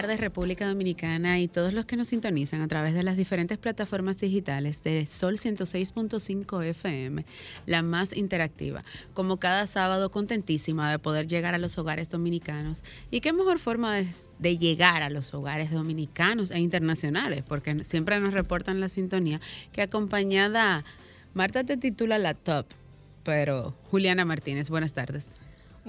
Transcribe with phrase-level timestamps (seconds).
[0.00, 4.20] Tardes República Dominicana y todos los que nos sintonizan a través de las diferentes plataformas
[4.20, 7.24] digitales de Sol 106.5 FM,
[7.66, 8.84] la más interactiva.
[9.12, 12.84] Como cada sábado, contentísima de poder llegar a los hogares dominicanos.
[13.10, 14.06] Y qué mejor forma de,
[14.38, 19.40] de llegar a los hogares dominicanos e internacionales, porque siempre nos reportan la sintonía,
[19.72, 20.84] que acompañada,
[21.34, 22.66] Marta te titula la top,
[23.24, 25.28] pero Juliana Martínez, buenas tardes.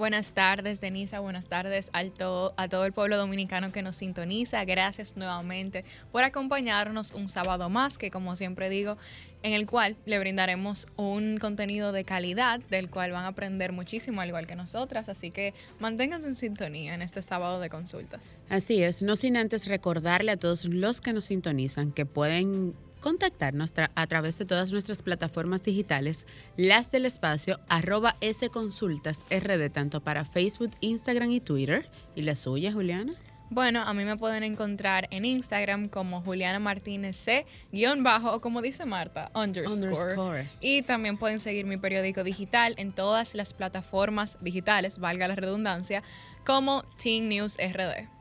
[0.00, 1.20] Buenas tardes, Denisa.
[1.20, 4.64] Buenas tardes a todo el pueblo dominicano que nos sintoniza.
[4.64, 8.96] Gracias nuevamente por acompañarnos un sábado más, que como siempre digo,
[9.42, 14.22] en el cual le brindaremos un contenido de calidad, del cual van a aprender muchísimo,
[14.22, 15.10] al igual que nosotras.
[15.10, 18.38] Así que manténganse en sintonía en este sábado de consultas.
[18.48, 23.72] Así es, no sin antes recordarle a todos los que nos sintonizan que pueden contactarnos
[23.94, 28.16] a través de todas nuestras plataformas digitales, las del espacio, arroba
[28.52, 31.88] consultas rd, tanto para Facebook, Instagram y Twitter.
[32.14, 33.14] ¿Y la suya, Juliana?
[33.52, 38.40] Bueno, a mí me pueden encontrar en Instagram como Juliana Martínez C, guion bajo, o
[38.40, 40.48] como dice Marta, underscore.
[40.60, 46.04] Y también pueden seguir mi periódico digital en todas las plataformas digitales, valga la redundancia,
[46.46, 48.19] como Teen News RD.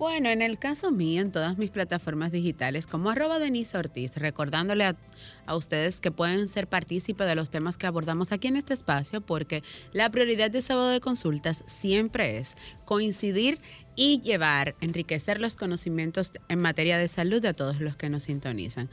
[0.00, 4.84] Bueno, en el caso mío, en todas mis plataformas digitales, como arroba Denise Ortiz, recordándole
[4.84, 4.96] a,
[5.44, 9.20] a, ustedes que pueden ser partícipes de los temas que abordamos aquí en este espacio,
[9.20, 9.62] porque
[9.92, 12.56] la prioridad de sábado de consultas siempre es
[12.86, 13.60] coincidir
[14.00, 18.88] y llevar, enriquecer los conocimientos en materia de salud a todos los que nos sintonizan.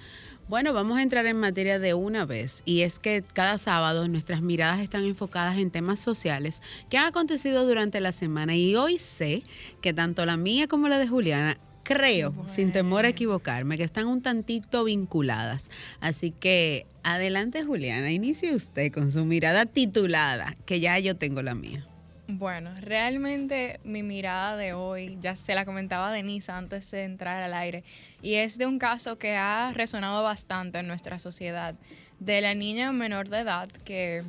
[0.50, 4.42] Bueno, vamos a entrar en materia de una vez y es que cada sábado nuestras
[4.42, 9.44] miradas están enfocadas en temas sociales que han acontecido durante la semana y hoy sé
[9.82, 14.08] que tanto la mía como la de Juliana creo, sin temor a equivocarme, que están
[14.08, 15.70] un tantito vinculadas.
[16.02, 21.56] Así que adelante Juliana, inicie usted con su mirada titulada, que ya yo tengo la
[21.56, 21.86] mía.
[22.30, 27.54] Bueno, realmente mi mirada de hoy, ya se la comentaba Denise antes de entrar al
[27.54, 27.86] aire,
[28.22, 31.76] y es de un caso que ha resonado bastante en nuestra sociedad,
[32.20, 34.24] de la niña menor de edad que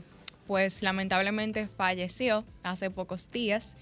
[0.46, 3.76] pues lamentablemente falleció hace pocos días.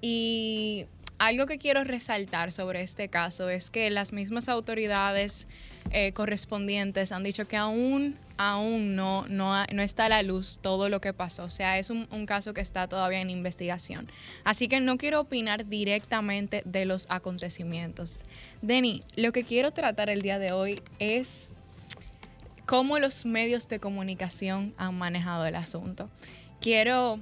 [0.00, 0.86] Y
[1.18, 5.48] algo que quiero resaltar sobre este caso es que las mismas autoridades
[5.90, 10.88] eh, correspondientes han dicho que aún, aún no, no, no, está a la luz todo
[10.88, 11.44] lo que pasó.
[11.44, 14.10] O sea, es un, un, caso que está todavía en investigación.
[14.44, 18.22] Así que no quiero opinar directamente de los acontecimientos.
[18.62, 21.50] Denny, lo que quiero tratar el día de hoy es
[22.64, 26.08] cómo los medios de comunicación han manejado el asunto.
[26.62, 27.20] Quiero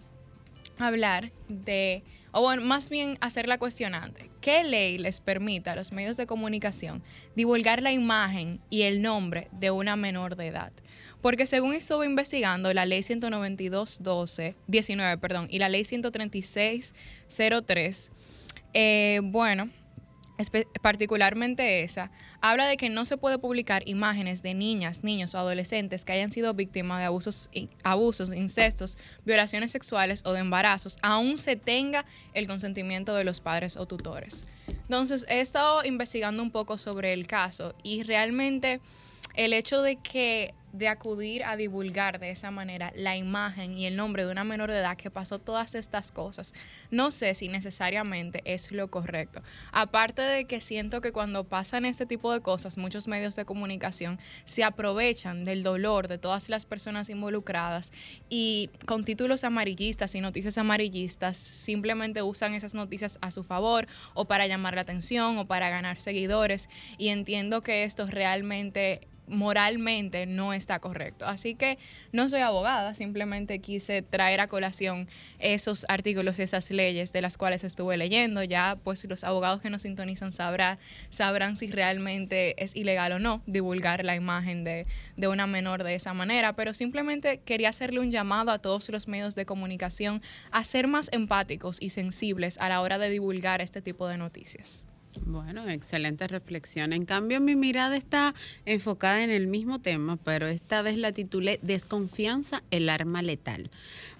[0.79, 4.31] hablar de o bueno, más bien hacer la cuestionante.
[4.41, 7.03] ¿Qué ley les permite a los medios de comunicación
[7.35, 10.73] divulgar la imagen y el nombre de una menor de edad?
[11.21, 18.11] Porque según estuve investigando, la ley 192.12, 19, perdón, y la ley 136.03,
[18.75, 19.71] eh, bueno,
[20.83, 22.11] particularmente esa,
[22.41, 26.31] habla de que no se puede publicar imágenes de niñas, niños o adolescentes que hayan
[26.31, 27.51] sido víctimas de abusos,
[27.83, 32.05] abusos, incestos, violaciones sexuales o de embarazos, aún se tenga
[32.35, 34.47] el consentimiento de los padres o tutores.
[34.69, 38.81] Entonces, he estado investigando un poco sobre el caso y realmente
[39.35, 43.97] el hecho de que de acudir a divulgar de esa manera la imagen y el
[43.97, 46.55] nombre de una menor de edad que pasó todas estas cosas,
[46.91, 49.43] no sé si necesariamente es lo correcto.
[49.73, 54.19] Aparte de que siento que cuando pasan este tipo de cosas, muchos medios de comunicación
[54.45, 57.93] se aprovechan del dolor de todas las personas involucradas
[58.29, 64.27] y con títulos amarillistas y noticias amarillistas simplemente usan esas noticias a su favor o
[64.27, 66.69] para llamar la atención o para ganar seguidores
[66.99, 71.27] y entiendo que esto realmente moralmente no está correcto.
[71.27, 71.79] Así que
[72.13, 75.07] no soy abogada, simplemente quise traer a colación
[75.39, 78.43] esos artículos y esas leyes de las cuales estuve leyendo.
[78.43, 80.79] Ya pues los abogados que nos sintonizan sabrá,
[81.11, 84.87] sabrán si realmente es ilegal o no divulgar la imagen de,
[85.17, 89.09] de una menor de esa manera, pero simplemente quería hacerle un llamado a todos los
[89.09, 93.83] medios de comunicación a ser más empáticos y sensibles a la hora de divulgar este
[93.83, 94.85] tipo de noticias.
[95.27, 96.93] Bueno, excelente reflexión.
[96.93, 98.35] En cambio, mi mirada está
[98.65, 103.71] enfocada en el mismo tema, pero esta vez la titulé Desconfianza, el arma letal.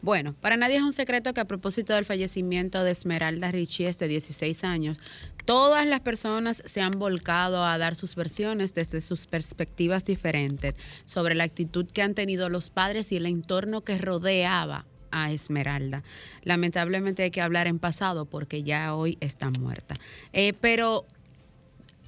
[0.03, 4.09] Bueno, para nadie es un secreto que a propósito del fallecimiento de Esmeralda Richies, de
[4.09, 4.99] 16 años,
[5.45, 10.75] todas las personas se han volcado a dar sus versiones desde sus perspectivas diferentes
[11.05, 16.03] sobre la actitud que han tenido los padres y el entorno que rodeaba a Esmeralda.
[16.43, 19.95] Lamentablemente hay que hablar en pasado porque ya hoy está muerta.
[20.33, 21.05] Eh, pero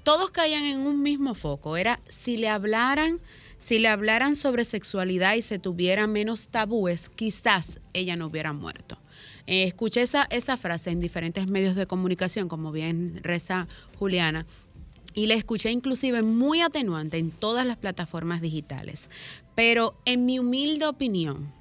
[0.03, 1.77] todos caían en un mismo foco.
[1.77, 3.21] Era si le hablaran,
[3.59, 8.99] si le hablaran sobre sexualidad y se tuviera menos tabúes, quizás ella no hubiera muerto.
[9.47, 13.69] Eh, escuché esa, esa frase en diferentes medios de comunicación, como bien reza
[13.99, 14.47] Juliana,
[15.15, 19.11] y la escuché inclusive muy atenuante en todas las plataformas digitales.
[19.55, 21.53] Pero en mi humilde opinión,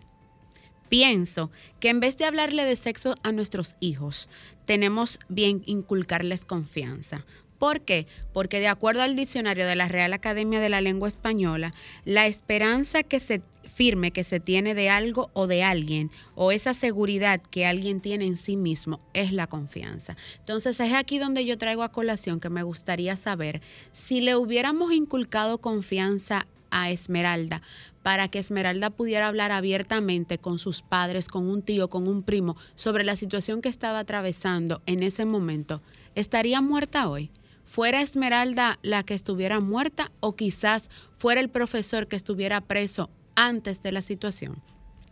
[0.89, 4.27] pienso que en vez de hablarle de sexo a nuestros hijos,
[4.65, 7.25] tenemos bien inculcarles confianza.
[7.59, 8.07] ¿Por qué?
[8.31, 11.74] Porque de acuerdo al diccionario de la Real Academia de la Lengua Española,
[12.06, 16.74] la esperanza que se firme que se tiene de algo o de alguien, o esa
[16.74, 20.15] seguridad que alguien tiene en sí mismo, es la confianza.
[20.39, 23.62] Entonces es aquí donde yo traigo a colación que me gustaría saber
[23.92, 27.62] si le hubiéramos inculcado confianza a Esmeralda
[28.04, 32.56] para que Esmeralda pudiera hablar abiertamente con sus padres, con un tío, con un primo,
[32.75, 35.81] sobre la situación que estaba atravesando en ese momento,
[36.16, 37.31] ¿estaría muerta hoy?
[37.63, 43.83] ¿Fuera Esmeralda la que estuviera muerta o quizás fuera el profesor que estuviera preso antes
[43.83, 44.62] de la situación?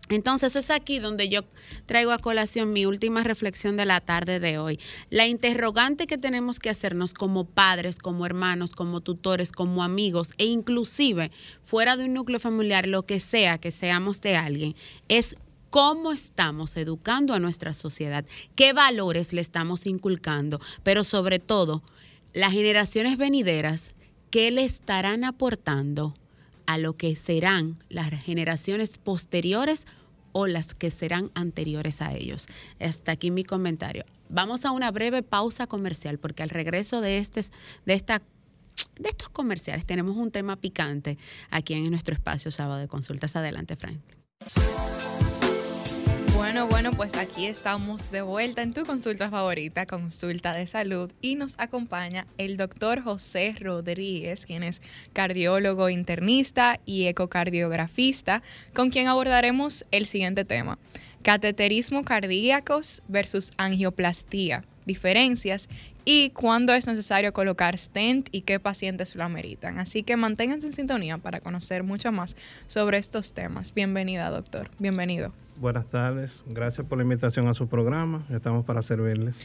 [0.10, 1.42] Entonces es aquí donde yo
[1.86, 4.80] traigo a colación mi última reflexión de la tarde de hoy.
[5.10, 10.46] La interrogante que tenemos que hacernos como padres, como hermanos, como tutores, como amigos e
[10.46, 11.32] inclusive
[11.62, 14.76] fuera de un núcleo familiar, lo que sea que seamos de alguien,
[15.10, 15.36] es
[15.70, 18.26] cómo estamos educando a nuestra sociedad,
[18.56, 21.84] qué valores le estamos inculcando, pero sobre todo,
[22.34, 23.94] las generaciones venideras,
[24.32, 26.14] ¿qué le estarán aportando?
[26.68, 29.88] A lo que serán las generaciones posteriores
[30.34, 32.48] o las que serán anteriores a ellos.
[32.80, 34.06] Hasta aquí mi comentario.
[34.30, 37.42] Vamos a una breve pausa comercial porque al regreso de, este,
[37.86, 38.22] de, esta,
[39.00, 41.18] de estos comerciales tenemos un tema picante
[41.50, 43.36] aquí en nuestro espacio sábado de consultas.
[43.36, 44.00] Adelante, Frank.
[46.38, 51.34] Bueno, bueno, pues aquí estamos de vuelta en tu consulta favorita, consulta de salud, y
[51.34, 58.44] nos acompaña el doctor José Rodríguez, quien es cardiólogo internista y ecocardiografista,
[58.76, 60.78] con quien abordaremos el siguiente tema,
[61.24, 65.68] cateterismo cardíacos versus angioplastía, diferencias
[66.10, 69.78] y cuándo es necesario colocar stent y qué pacientes lo ameritan.
[69.78, 73.74] Así que manténganse en sintonía para conocer mucho más sobre estos temas.
[73.74, 74.70] Bienvenida, doctor.
[74.80, 75.34] Bienvenido.
[75.58, 79.36] Buenas tardes, gracias por la invitación a su programa, estamos para servirles.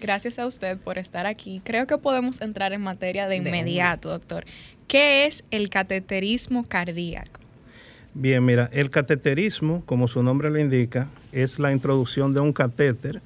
[0.00, 1.60] Gracias a usted por estar aquí.
[1.64, 4.44] Creo que podemos entrar en materia de inmediato, doctor.
[4.86, 7.40] ¿Qué es el cateterismo cardíaco?
[8.14, 13.20] Bien, mira, el cateterismo, como su nombre lo indica, es la introducción de un catéter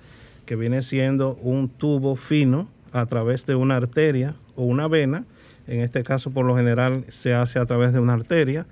[0.47, 5.25] que viene siendo un tubo fino a través de una arteria o una vena.
[5.67, 8.67] En este caso, por lo general, se hace a través de una arteria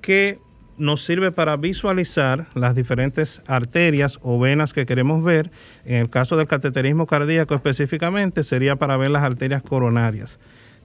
[0.00, 0.38] que
[0.78, 5.50] nos sirve para visualizar las diferentes arterias o venas que queremos ver.
[5.84, 10.38] En el caso del cateterismo cardíaco específicamente sería para ver las arterias coronarias,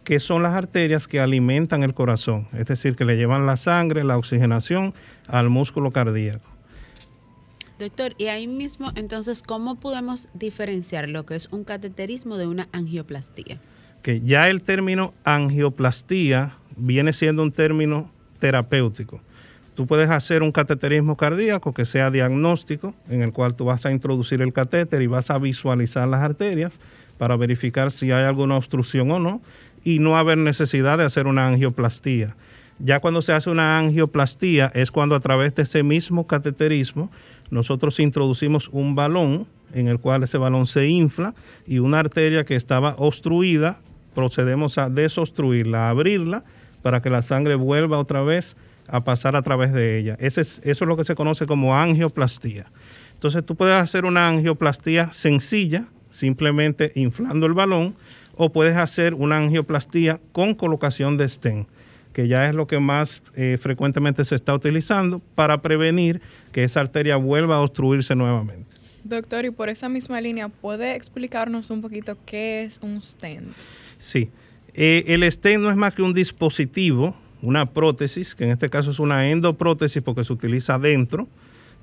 [0.04, 4.04] que son las arterias que alimentan el corazón, es decir, que le llevan la sangre,
[4.04, 4.94] la oxigenación
[5.28, 6.55] al músculo cardíaco.
[7.78, 12.70] Doctor, y ahí mismo, entonces, ¿cómo podemos diferenciar lo que es un cateterismo de una
[12.72, 13.60] angioplastía?
[14.02, 19.20] Que ya el término angioplastía viene siendo un término terapéutico.
[19.76, 23.92] Tú puedes hacer un cateterismo cardíaco que sea diagnóstico, en el cual tú vas a
[23.92, 26.80] introducir el catéter y vas a visualizar las arterias
[27.18, 29.42] para verificar si hay alguna obstrucción o no,
[29.84, 32.38] y no haber necesidad de hacer una angioplastía.
[32.80, 37.10] Ya cuando se hace una angioplastía es cuando a través de ese mismo cateterismo
[37.50, 41.34] nosotros introducimos un balón en el cual ese balón se infla
[41.68, 43.80] y una arteria que estaba obstruida
[44.14, 46.44] procedemos a desobstruirla, a abrirla
[46.82, 48.56] para que la sangre vuelva otra vez
[48.88, 50.16] a pasar a través de ella.
[50.20, 52.68] Ese es, eso es lo que se conoce como angioplastía.
[53.14, 57.96] Entonces tú puedes hacer una angioplastía sencilla, simplemente inflando el balón,
[58.36, 61.68] o puedes hacer una angioplastía con colocación de stent,
[62.16, 66.22] que ya es lo que más eh, frecuentemente se está utilizando para prevenir
[66.54, 68.72] que esa arteria vuelva a obstruirse nuevamente.
[69.04, 73.52] Doctor, y por esa misma línea, ¿puede explicarnos un poquito qué es un stent?
[73.98, 74.30] Sí,
[74.74, 78.92] eh, el stent no es más que un dispositivo una prótesis, que en este caso
[78.92, 81.28] es una endoprótesis porque se utiliza dentro,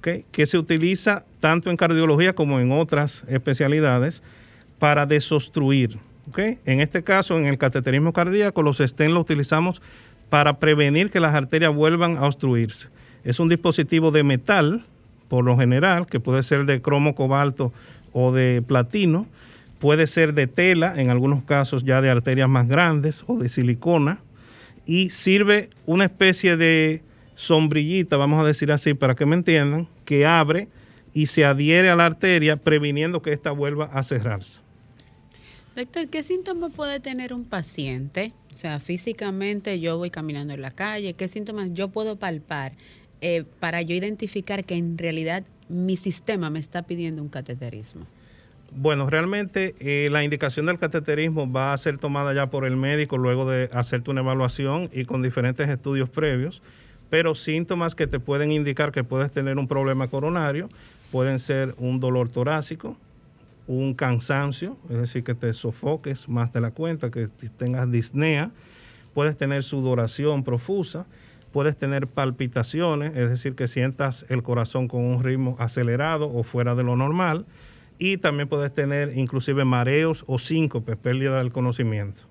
[0.00, 4.22] que se utiliza tanto en cardiología como en otras especialidades
[4.80, 5.98] para desobstruir,
[6.28, 6.58] ¿okay?
[6.64, 9.80] En este caso, en el cateterismo cardíaco, los stents los utilizamos
[10.32, 12.88] para prevenir que las arterias vuelvan a obstruirse.
[13.22, 14.82] Es un dispositivo de metal,
[15.28, 17.70] por lo general, que puede ser de cromo cobalto
[18.14, 19.26] o de platino,
[19.78, 24.20] puede ser de tela, en algunos casos ya de arterias más grandes o de silicona,
[24.86, 27.02] y sirve una especie de
[27.34, 30.68] sombrillita, vamos a decir así, para que me entiendan, que abre
[31.12, 34.60] y se adhiere a la arteria previniendo que ésta vuelva a cerrarse.
[35.76, 38.32] Doctor, ¿qué síntomas puede tener un paciente?
[38.54, 42.72] O sea, físicamente yo voy caminando en la calle, ¿qué síntomas yo puedo palpar
[43.20, 48.06] eh, para yo identificar que en realidad mi sistema me está pidiendo un cateterismo?
[48.74, 53.18] Bueno, realmente eh, la indicación del cateterismo va a ser tomada ya por el médico
[53.18, 56.62] luego de hacerte una evaluación y con diferentes estudios previos,
[57.10, 60.68] pero síntomas que te pueden indicar que puedes tener un problema coronario
[61.10, 62.96] pueden ser un dolor torácico,
[63.66, 68.50] un cansancio, es decir, que te sofoques más de la cuenta, que tengas disnea,
[69.14, 71.06] puedes tener sudoración profusa,
[71.52, 76.74] puedes tener palpitaciones, es decir, que sientas el corazón con un ritmo acelerado o fuera
[76.74, 77.46] de lo normal,
[77.98, 82.22] y también puedes tener inclusive mareos o síncopes, pérdida del conocimiento.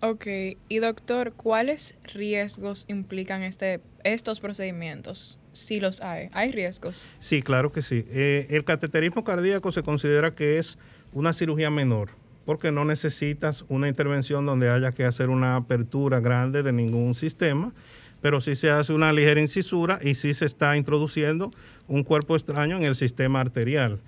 [0.00, 0.26] Ok,
[0.68, 5.39] y doctor, ¿cuáles riesgos implican este, estos procedimientos?
[5.52, 7.12] Si los hay, ¿hay riesgos?
[7.18, 8.04] Sí, claro que sí.
[8.10, 10.78] Eh, el cateterismo cardíaco se considera que es
[11.12, 12.10] una cirugía menor,
[12.44, 17.72] porque no necesitas una intervención donde haya que hacer una apertura grande de ningún sistema,
[18.20, 21.50] pero sí se hace una ligera incisura y sí se está introduciendo
[21.88, 23.98] un cuerpo extraño en el sistema arterial.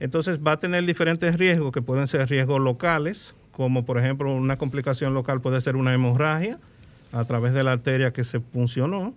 [0.00, 4.56] Entonces va a tener diferentes riesgos que pueden ser riesgos locales, como por ejemplo una
[4.56, 6.58] complicación local puede ser una hemorragia
[7.12, 9.14] a través de la arteria que se funcionó.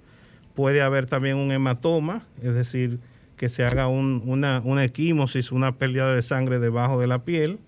[0.59, 2.99] Puede haber también un hematoma, es decir,
[3.37, 7.59] que se haga una, una, equimosis, una pérdida de sangre debajo de la piel.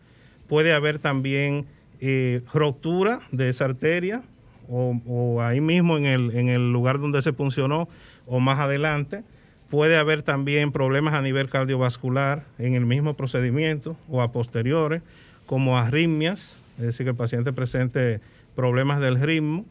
[0.50, 1.67] Puede haber también
[2.01, 4.24] eh, ruptura de esa arteria
[4.67, 7.88] o, o ahí mismo en el, en el lugar donde se funcionó
[8.27, 9.24] o más adelante
[9.69, 15.01] Puede haber también problemas a nivel cardiovascular en el mismo procedimiento o a posteriores,
[15.45, 18.19] como arritmias, es decir, que el paciente presente
[18.53, 19.63] problemas del ritmo,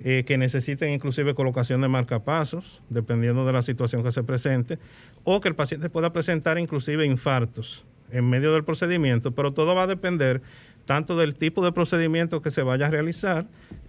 [0.00, 4.78] eh, que necesiten inclusive colocación de marcapasos, dependiendo de la situación que se presente,
[5.24, 9.84] o que el paciente pueda presentar inclusive infartos en medio del procedimiento, pero todo va
[9.84, 10.42] a depender
[10.84, 13.46] tanto del tipo de procedimiento que se vaya a realizar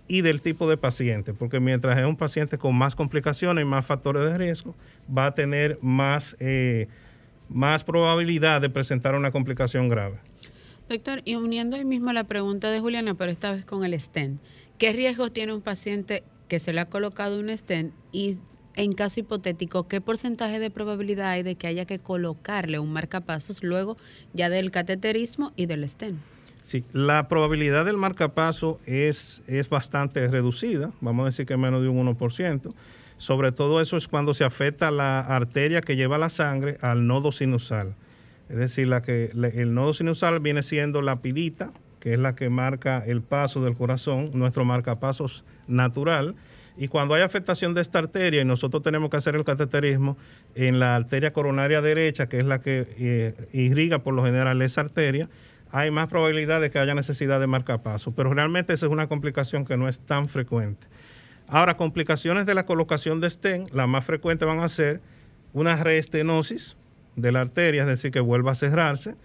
[0.07, 3.85] y del tipo de paciente, porque mientras es un paciente con más complicaciones y más
[3.85, 4.75] factores de riesgo,
[5.15, 6.87] va a tener más, eh,
[7.49, 10.19] más probabilidad de presentar una complicación grave.
[10.89, 14.39] Doctor, y uniendo ahí mismo la pregunta de Juliana, pero esta vez con el stent,
[14.77, 18.37] ¿qué riesgos tiene un paciente que se le ha colocado un stent y
[18.75, 23.63] en caso hipotético, ¿qué porcentaje de probabilidad hay de que haya que colocarle un marcapasos
[23.63, 23.97] luego
[24.33, 26.19] ya del cateterismo y del stent?
[26.63, 31.87] Sí, la probabilidad del marcapaso es, es bastante reducida, vamos a decir que menos de
[31.87, 32.73] un 1%.
[33.17, 37.31] Sobre todo eso es cuando se afecta la arteria que lleva la sangre al nodo
[37.31, 37.95] sinusal.
[38.49, 42.49] Es decir, la que, el nodo sinusal viene siendo la pilita, que es la que
[42.49, 46.35] marca el paso del corazón, nuestro marcapasos natural.
[46.77, 50.17] Y cuando hay afectación de esta arteria y nosotros tenemos que hacer el cateterismo
[50.55, 54.81] en la arteria coronaria derecha, que es la que eh, irriga por lo general esa
[54.81, 55.27] arteria,
[55.71, 59.65] hay más probabilidad de que haya necesidad de marcapaso, pero realmente esa es una complicación
[59.65, 60.87] que no es tan frecuente.
[61.47, 65.01] Ahora, complicaciones de la colocación de stent, las más frecuentes van a ser
[65.53, 66.75] una reestenosis
[67.15, 69.15] de la arteria, es decir, que vuelva a cerrarse,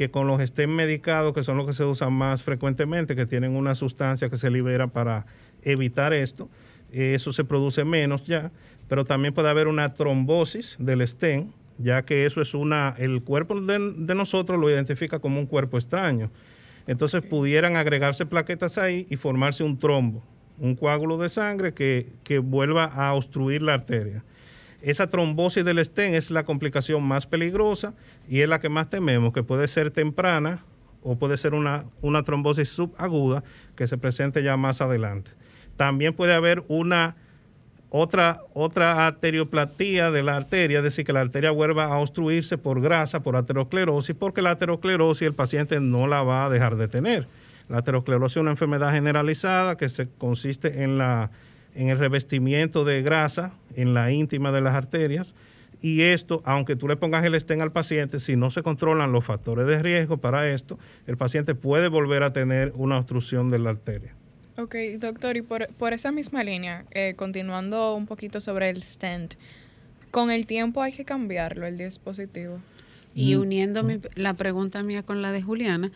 [0.00, 3.54] que con los stent medicados, que son los que se usan más frecuentemente, que tienen
[3.54, 5.26] una sustancia que se libera para
[5.62, 6.48] evitar esto,
[6.90, 8.50] eso se produce menos ya,
[8.88, 13.60] pero también puede haber una trombosis del stent, ya que eso es una, el cuerpo
[13.60, 16.30] de, nosotros lo identifica como un cuerpo extraño.
[16.86, 20.22] Entonces pudieran agregarse plaquetas ahí y formarse un trombo,
[20.58, 24.24] un coágulo de sangre que, que vuelva a obstruir la arteria.
[24.82, 27.94] Esa trombosis del estén es la complicación más peligrosa
[28.28, 30.64] y es la que más tememos, que puede ser temprana
[31.02, 33.42] o puede ser una, una trombosis subaguda
[33.76, 35.32] que se presente ya más adelante.
[35.76, 37.16] También puede haber una
[37.90, 42.80] otra, otra arterioplatía de la arteria, es decir, que la arteria vuelva a obstruirse por
[42.80, 47.26] grasa, por aterosclerosis, porque la aterosclerosis el paciente no la va a dejar de tener.
[47.68, 51.30] La aterosclerosis es una enfermedad generalizada que se consiste en, la,
[51.74, 55.34] en el revestimiento de grasa en la íntima de las arterias.
[55.82, 59.24] Y esto, aunque tú le pongas el estén al paciente, si no se controlan los
[59.24, 63.70] factores de riesgo para esto, el paciente puede volver a tener una obstrucción de la
[63.70, 64.14] arteria.
[64.58, 69.34] Ok, doctor, y por, por esa misma línea, eh, continuando un poquito sobre el stent,
[70.10, 72.58] con el tiempo hay que cambiarlo, el dispositivo.
[73.14, 73.82] Y mm, uniendo
[74.16, 75.90] la pregunta mía con la de Juliana,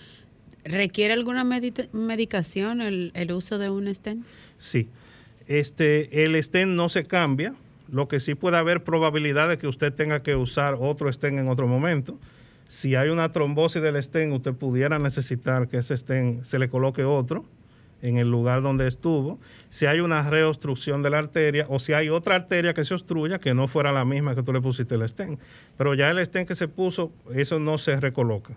[0.64, 4.24] ¿Requiere alguna medicación el, el, uso de un stent?
[4.56, 4.88] Sí.
[5.46, 7.54] Este, el stent no se cambia,
[7.90, 11.48] lo que sí puede haber probabilidad de que usted tenga que usar otro stent en
[11.48, 12.18] otro momento.
[12.68, 17.04] Si hay una trombosis del stent, usted pudiera necesitar que ese stent se le coloque
[17.04, 17.44] otro
[18.00, 19.38] en el lugar donde estuvo.
[19.70, 23.38] Si hay una reobstrucción de la arteria o si hay otra arteria que se obstruya
[23.38, 25.38] que no fuera la misma que tú le pusiste el stent.
[25.76, 28.54] Pero ya el stent que se puso, eso no se recoloca.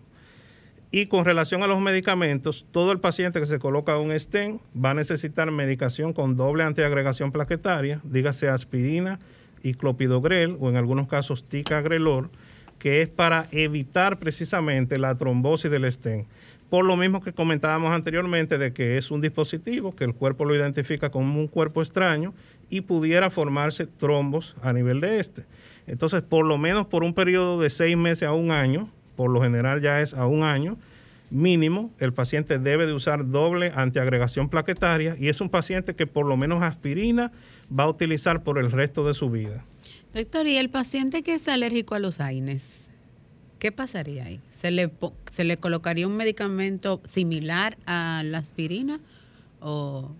[0.89, 4.91] Y con relación a los medicamentos, todo el paciente que se coloca un stent va
[4.91, 9.19] a necesitar medicación con doble antiagregación plaquetaria, dígase aspirina
[9.63, 12.29] y clopidogrel o en algunos casos ticagrelor,
[12.79, 16.25] que es para evitar precisamente la trombosis del stent.
[16.69, 20.55] Por lo mismo que comentábamos anteriormente de que es un dispositivo que el cuerpo lo
[20.55, 22.33] identifica como un cuerpo extraño
[22.69, 25.45] y pudiera formarse trombos a nivel de este.
[25.85, 29.41] Entonces, por lo menos por un periodo de seis meses a un año, por lo
[29.41, 30.77] general ya es a un año
[31.29, 36.25] mínimo, el paciente debe de usar doble antiagregación plaquetaria y es un paciente que por
[36.25, 37.33] lo menos aspirina
[37.77, 39.65] va a utilizar por el resto de su vida.
[40.13, 42.89] Doctor, ¿y el paciente que es alérgico a los AINES?
[43.59, 44.39] ¿Qué pasaría ahí?
[44.53, 44.89] ¿Se le,
[45.29, 48.99] ¿Se le colocaría un medicamento similar a la aspirina?
[49.59, 50.11] ¿O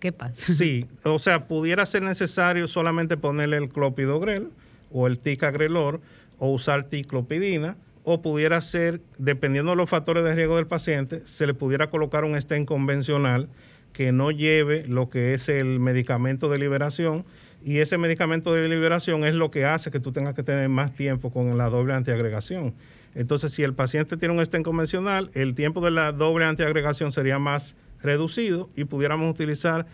[0.00, 0.52] qué pasa?
[0.54, 4.48] Sí, o sea, pudiera ser necesario solamente ponerle el clopidogrel
[4.90, 6.00] o el ticagrelor
[6.38, 11.46] o usar ticlopidina o pudiera ser, dependiendo de los factores de riesgo del paciente, se
[11.46, 13.48] le pudiera colocar un stent convencional
[13.92, 17.24] que no lleve lo que es el medicamento de liberación
[17.62, 20.94] y ese medicamento de liberación es lo que hace que tú tengas que tener más
[20.94, 22.74] tiempo con la doble antiagregación.
[23.14, 27.38] Entonces, si el paciente tiene un stent convencional, el tiempo de la doble antiagregación sería
[27.38, 29.86] más reducido y pudiéramos utilizar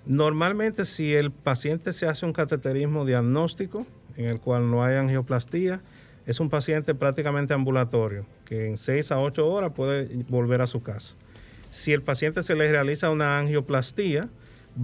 [0.06, 5.80] Normalmente, si el paciente se hace un cateterismo diagnóstico, en el cual no hay angioplastía,
[6.26, 10.82] es un paciente prácticamente ambulatorio, que en 6 a 8 horas puede volver a su
[10.82, 11.14] casa.
[11.70, 14.28] Si el paciente se le realiza una angioplastía,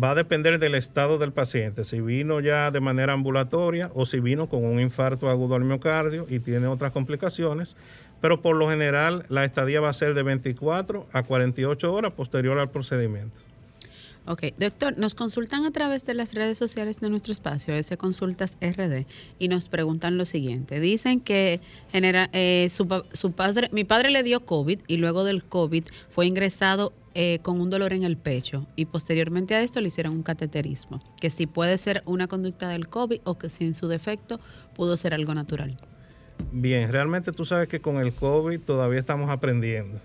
[0.02, 4.20] va a depender del estado del paciente, si vino ya de manera ambulatoria o si
[4.20, 7.76] vino con un infarto agudo al miocardio y tiene otras complicaciones,
[8.20, 12.58] pero por lo general la estadía va a ser de 24 a 48 horas posterior
[12.58, 13.38] al procedimiento.
[14.26, 18.56] Ok, doctor, nos consultan a través de las redes sociales de nuestro espacio, ese Consultas
[18.62, 19.04] RD,
[19.38, 20.80] y nos preguntan lo siguiente.
[20.80, 21.60] Dicen que
[21.92, 26.24] genera, eh, su, su padre, mi padre le dio COVID y luego del COVID fue
[26.24, 30.22] ingresado eh, con un dolor en el pecho y posteriormente a esto le hicieron un
[30.22, 34.40] cateterismo, que si puede ser una conducta del COVID o que si en su defecto
[34.74, 35.76] pudo ser algo natural.
[36.50, 40.00] Bien, realmente tú sabes que con el COVID todavía estamos aprendiendo.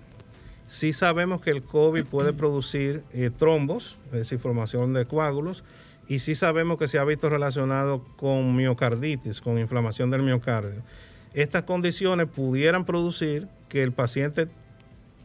[0.67, 5.63] Sí sabemos que el COVID puede producir eh, trombos, es decir, formación de coágulos,
[6.07, 10.81] y sí sabemos que se ha visto relacionado con miocarditis, con inflamación del miocardio.
[11.33, 14.47] Estas condiciones pudieran producir que el paciente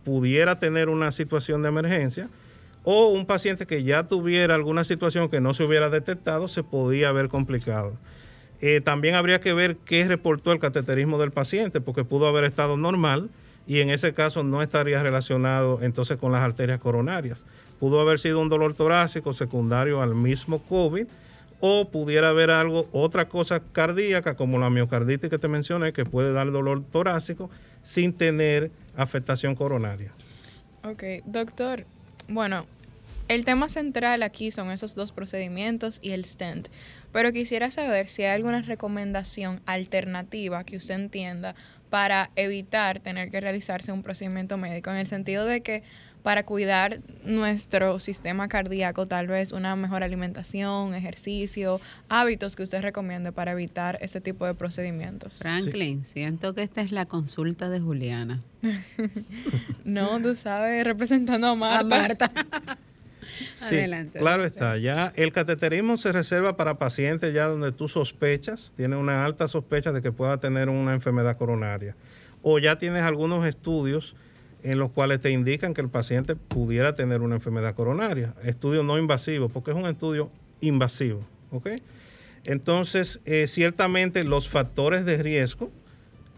[0.05, 2.29] pudiera tener una situación de emergencia
[2.85, 7.09] o un paciente que ya tuviera alguna situación que no se hubiera detectado se podía
[7.09, 7.95] haber complicado.
[8.61, 12.77] Eh, también habría que ver qué reportó el cateterismo del paciente, porque pudo haber estado
[12.77, 13.31] normal
[13.67, 17.45] y en ese caso no estaría relacionado entonces con las arterias coronarias.
[17.81, 21.07] Pudo haber sido un dolor torácico secundario al mismo COVID
[21.61, 26.33] o pudiera haber algo, otra cosa cardíaca como la miocarditis que te mencioné, que puede
[26.33, 27.51] dar dolor torácico
[27.85, 30.13] sin tener afectación coronaria.
[30.83, 31.85] Ok, doctor,
[32.29, 32.65] bueno,
[33.29, 36.69] el tema central aquí son esos dos procedimientos y el stent,
[37.13, 41.55] pero quisiera saber si hay alguna recomendación alternativa que usted entienda
[41.89, 45.83] para evitar tener que realizarse un procedimiento médico, en el sentido de que
[46.25, 53.31] para cuidar nuestro sistema cardíaco, tal vez una mejor alimentación, ejercicio, hábitos que usted recomiende
[53.31, 55.41] para evitar ese tipo de procedimientos.
[55.41, 58.41] Franklin, siento que esta es la consulta de Juliana.
[59.85, 61.81] no, tú sabes, representando a Marta.
[61.81, 62.33] A Marta.
[63.61, 64.19] Adelante.
[64.19, 69.27] Claro está, ya el cateterismo se reserva para pacientes ya donde tú sospechas, tiene una
[69.27, 71.95] alta sospecha de que pueda tener una enfermedad coronaria
[72.41, 74.15] o ya tienes algunos estudios
[74.65, 78.35] en los cuales te indican que el paciente pudiera tener una enfermedad coronaria.
[78.43, 80.31] Estudio no invasivo, porque es un estudio
[80.63, 81.23] invasivo.
[82.47, 85.71] Entonces, eh, ciertamente los factores de riesgo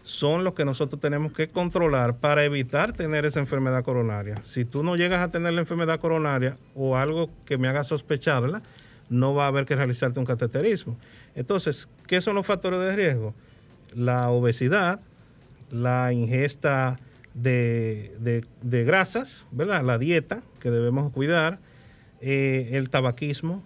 [0.03, 4.41] son los que nosotros tenemos que controlar para evitar tener esa enfermedad coronaria.
[4.43, 8.61] Si tú no llegas a tener la enfermedad coronaria o algo que me haga sospecharla,
[9.09, 10.97] no va a haber que realizarte un cateterismo.
[11.33, 13.33] Entonces, ¿qué son los factores de riesgo?
[13.95, 14.99] La obesidad,
[15.71, 16.99] la ingesta
[17.41, 19.83] de, grasas, ¿verdad?
[19.83, 21.59] La dieta que debemos cuidar,
[22.21, 23.63] eh, el tabaquismo,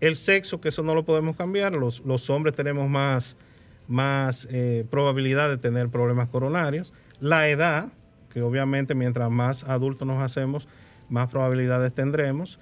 [0.00, 1.72] el sexo, que eso no lo podemos cambiar.
[1.72, 3.36] Los, hombres tenemos más,
[3.86, 6.92] más eh, probabilidad de tener problemas coronarios.
[7.20, 7.88] La edad,
[8.32, 10.66] que obviamente mientras más adultos nos hacemos,
[11.08, 12.58] más probabilidades tendremos.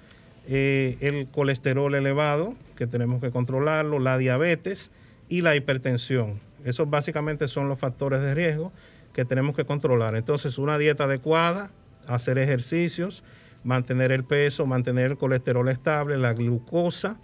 [0.47, 4.91] Eh, el colesterol elevado, que tenemos que controlarlo, la diabetes
[5.29, 6.39] y la hipertensión.
[6.63, 8.71] Esos básicamente son los factores de riesgo
[9.13, 10.15] que tenemos que controlar.
[10.15, 11.71] Entonces, una dieta adecuada,
[12.07, 13.23] hacer ejercicios,
[13.63, 17.17] mantener el peso, mantener el colesterol estable, la glucosa,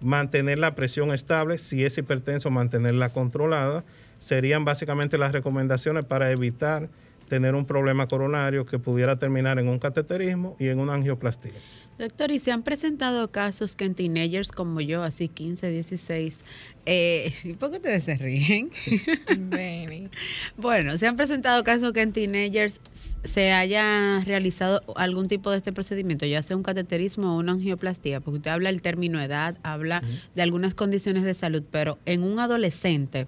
[0.00, 3.84] mantener la presión estable, si es hipertenso, mantenerla controlada,
[4.18, 6.88] serían básicamente las recomendaciones para evitar
[7.28, 11.52] tener un problema coronario que pudiera terminar en un cateterismo y en una angioplastía.
[11.98, 16.44] Doctor, ¿y se han presentado casos que en teenagers como yo, así 15, 16,
[16.86, 18.70] eh, ¿y por qué ustedes se ríen?
[20.56, 25.72] bueno, se han presentado casos que en teenagers se haya realizado algún tipo de este
[25.72, 30.00] procedimiento, ya sea un cateterismo o una angioplastía, porque usted habla del término edad, habla
[30.36, 33.26] de algunas condiciones de salud, pero en un adolescente,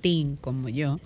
[0.00, 0.98] teen como yo,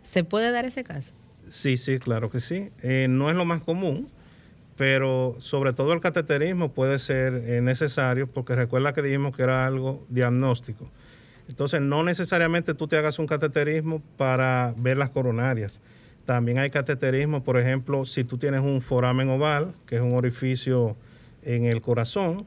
[0.00, 1.12] ¿se puede dar ese caso?
[1.50, 2.70] Sí, sí, claro que sí.
[2.82, 4.08] Eh, no es lo más común
[4.76, 9.66] pero sobre todo el cateterismo puede ser eh, necesario porque recuerda que dijimos que era
[9.66, 10.88] algo diagnóstico.
[11.48, 15.80] Entonces no necesariamente tú te hagas un cateterismo para ver las coronarias.
[16.24, 20.96] También hay cateterismo, por ejemplo, si tú tienes un foramen oval, que es un orificio
[21.42, 22.44] en el corazón,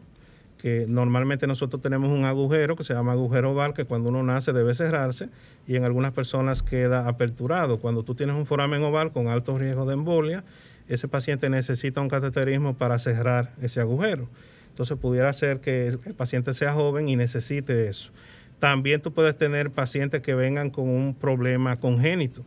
[0.57, 4.51] que normalmente nosotros tenemos un agujero que se llama agujero oval, que cuando uno nace
[4.51, 5.29] debe cerrarse
[5.65, 7.79] y en algunas personas queda aperturado.
[7.79, 10.43] Cuando tú tienes un foramen oval con alto riesgo de embolia,
[10.89, 14.27] ese paciente necesita un cateterismo para cerrar ese agujero.
[14.69, 18.11] Entonces pudiera ser que el paciente sea joven y necesite eso.
[18.59, 22.43] También tú puedes tener pacientes que vengan con un problema congénito.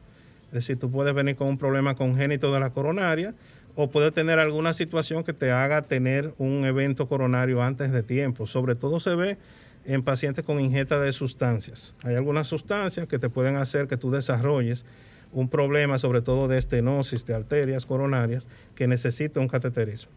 [0.46, 3.34] Es decir, tú puedes venir con un problema congénito de la coronaria
[3.74, 8.46] o puedes tener alguna situación que te haga tener un evento coronario antes de tiempo.
[8.46, 9.38] Sobre todo se ve
[9.86, 11.94] en pacientes con ingesta de sustancias.
[12.02, 14.84] Hay algunas sustancias que te pueden hacer que tú desarrolles
[15.32, 20.10] un problema sobre todo de estenosis de arterias coronarias que necesita un cateterismo.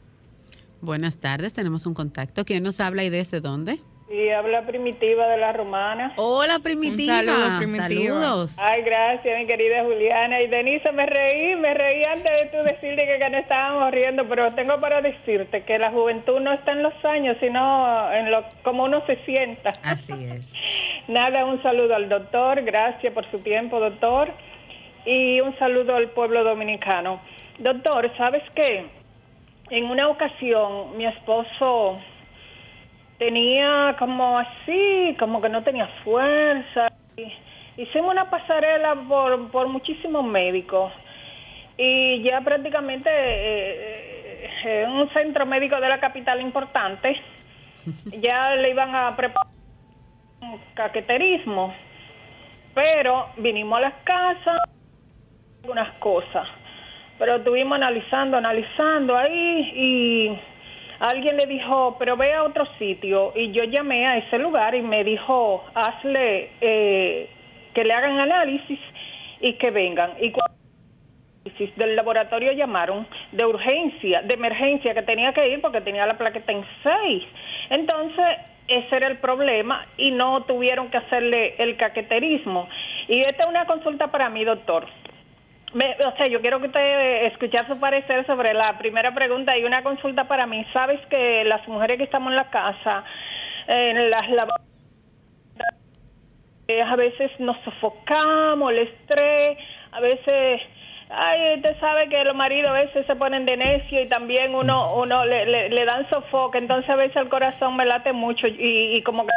[0.81, 2.45] Buenas tardes, tenemos un contacto.
[2.45, 3.79] ¿Quién nos habla y desde dónde?
[4.07, 6.13] Sí, habla Primitiva de la Romana.
[6.17, 7.23] Hola Primitiva.
[7.57, 10.41] Saludos, Ay, gracias, mi querida Juliana.
[10.41, 14.53] Y Denise, me reí, me reí antes de tú decirte que, no estábamos riendo, pero
[14.53, 18.83] tengo para decirte que la juventud no está en los años, sino en lo como
[18.83, 19.71] uno se sienta.
[19.81, 20.53] Así es.
[21.07, 24.31] Nada, un saludo al doctor, gracias por su tiempo, doctor
[25.05, 27.21] y un saludo al pueblo dominicano.
[27.59, 28.85] Doctor, ¿sabes qué?
[29.69, 31.99] En una ocasión mi esposo
[33.17, 36.87] tenía como así, como que no tenía fuerza.
[37.77, 40.91] Hicimos una pasarela por, por muchísimos médicos
[41.77, 47.19] y ya prácticamente eh, eh, en un centro médico de la capital importante
[48.21, 49.51] ya le iban a preparar
[50.41, 51.73] un caqueterismo.
[52.73, 54.59] Pero vinimos a las casas
[55.65, 56.47] algunas cosas,
[57.17, 60.39] pero estuvimos analizando, analizando ahí y
[60.99, 64.83] alguien le dijo, pero ve a otro sitio y yo llamé a ese lugar y
[64.83, 67.29] me dijo, hazle eh,
[67.73, 68.79] que le hagan análisis
[69.41, 70.11] y que vengan.
[70.21, 70.53] Y cuando
[71.77, 76.51] del laboratorio llamaron de urgencia, de emergencia, que tenía que ir porque tenía la plaqueta
[76.51, 77.23] en 6.
[77.71, 78.25] Entonces,
[78.67, 82.67] ese era el problema y no tuvieron que hacerle el caqueterismo.
[83.07, 84.85] Y esta es una consulta para mí, doctor
[85.73, 89.83] o sea, yo quiero que usted escuche su parecer sobre la primera pregunta y una
[89.83, 90.65] consulta para mí.
[90.71, 93.03] Sabes que las mujeres que estamos en la casa,
[93.67, 94.25] en las
[96.67, 99.57] eh, a veces nos sofocamos, el estrés,
[99.91, 100.61] a veces,
[101.09, 104.95] ay, usted sabe que los maridos a veces se ponen de necio y también uno,
[104.95, 109.27] uno le, dan sofoque, entonces a veces el corazón me late mucho y, y como
[109.27, 109.33] que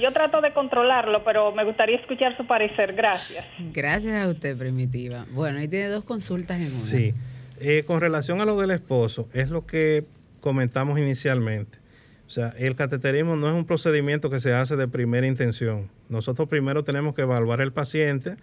[0.00, 2.94] yo trato de controlarlo, pero me gustaría escuchar su parecer.
[2.94, 3.44] Gracias.
[3.72, 5.26] Gracias a usted, Primitiva.
[5.32, 6.82] Bueno, ahí tiene dos consultas en una.
[6.82, 7.14] Sí.
[7.60, 10.04] Eh, con relación a lo del esposo, es lo que
[10.40, 11.78] comentamos inicialmente.
[12.26, 15.88] O sea, el cateterismo no es un procedimiento que se hace de primera intención.
[16.08, 18.36] Nosotros primero tenemos que evaluar el paciente,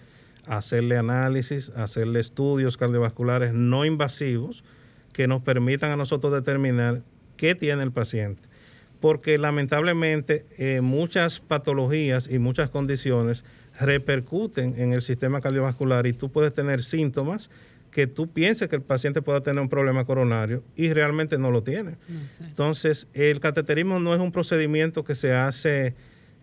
[0.46, 4.64] hacerle análisis, hacerle estudios cardiovasculares no invasivos
[5.14, 7.02] que nos permitan a nosotros determinar
[7.38, 8.51] qué tiene el paciente.
[9.02, 13.44] Porque lamentablemente eh, muchas patologías y muchas condiciones
[13.80, 17.50] repercuten en el sistema cardiovascular y tú puedes tener síntomas
[17.92, 21.62] que tú pienses que el paciente pueda tener un problema coronario y realmente no lo
[21.62, 21.96] tiene.
[22.40, 25.94] Entonces, el cateterismo no es un procedimiento que se hace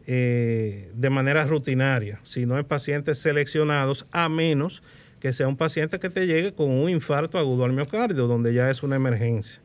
[0.07, 4.83] eh, de manera rutinaria, sino en pacientes seleccionados, a menos
[5.21, 8.71] que sea un paciente que te llegue con un infarto agudo al miocardio, donde ya
[8.71, 9.61] es una emergencia.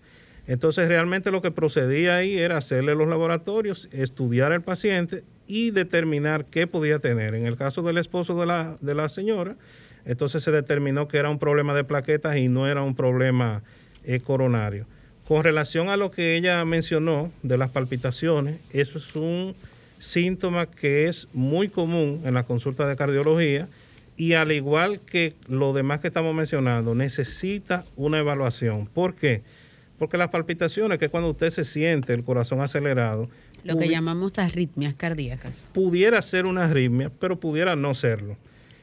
[0.48, 6.46] Entonces realmente lo que procedía ahí era hacerle los laboratorios, estudiar al paciente y determinar
[6.46, 7.36] qué podía tener.
[7.36, 9.56] En el caso del esposo de la, de la señora,
[10.06, 13.64] entonces se determinó que era un problema de plaquetas y no era un problema
[14.04, 14.86] eh, coronario.
[15.28, 19.56] Con relación a lo que ella mencionó de las palpitaciones, eso es un
[20.00, 23.70] síntoma que es muy común en la consulta de cardiología
[24.18, 28.88] y al igual que lo demás que estamos mencionando, necesita una evaluación.
[28.88, 29.42] ¿Por qué?
[29.42, 29.63] Porque
[30.12, 33.30] las palpitaciones, que es cuando usted se siente el corazón acelerado.
[33.64, 35.70] Lo que llamamos arritmias cardíacas.
[35.74, 38.38] Pudiera ser una arritmia, pero pudiera no serlo.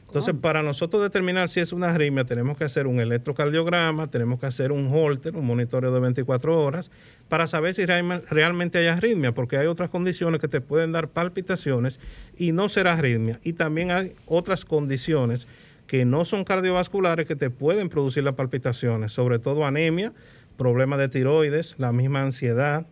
[0.07, 4.45] Entonces, para nosotros determinar si es una arritmia, tenemos que hacer un electrocardiograma, tenemos que
[4.45, 6.91] hacer un holter, un monitoreo de 24 horas,
[7.29, 12.01] para saber si realmente hay arritmia, porque hay otras condiciones que te pueden dar palpitaciones
[12.37, 13.39] y no será arritmia.
[13.41, 15.47] Y también hay otras condiciones
[15.87, 20.11] que no son cardiovasculares que te pueden producir las palpitaciones, sobre todo anemia,
[20.57, 22.85] problemas de tiroides, la misma ansiedad,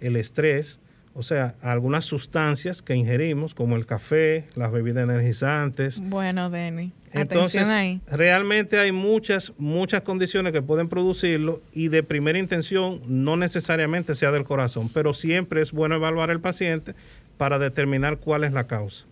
[0.00, 0.78] el estrés
[1.18, 5.98] o sea, algunas sustancias que ingerimos, como el café, las bebidas energizantes.
[5.98, 8.02] Bueno, Denny, atención ahí.
[8.06, 14.30] Realmente hay muchas, muchas condiciones que pueden producirlo y de primera intención no necesariamente sea
[14.30, 16.94] del corazón, pero siempre es bueno evaluar al paciente
[17.38, 19.06] para determinar cuál es la causa.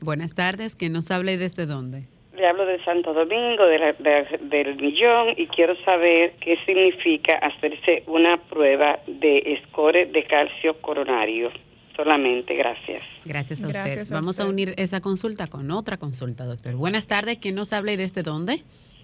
[0.00, 2.06] Buenas tardes, ¿quién nos habla y desde dónde?
[2.44, 8.98] Le hablo de Santo Domingo, del millón, y quiero saber qué significa hacerse una prueba
[9.06, 11.50] de score de calcio coronario.
[11.96, 13.02] Solamente, gracias.
[13.24, 14.04] Gracias a usted.
[14.10, 16.74] Vamos a unir esa consulta con otra consulta, doctor.
[16.74, 18.58] Buenas tardes, ¿quién nos habla y desde dónde?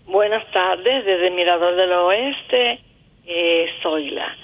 [0.04, 2.80] Buenas tardes, desde Mirador del Oeste,
[3.26, 4.36] eh, Zoila.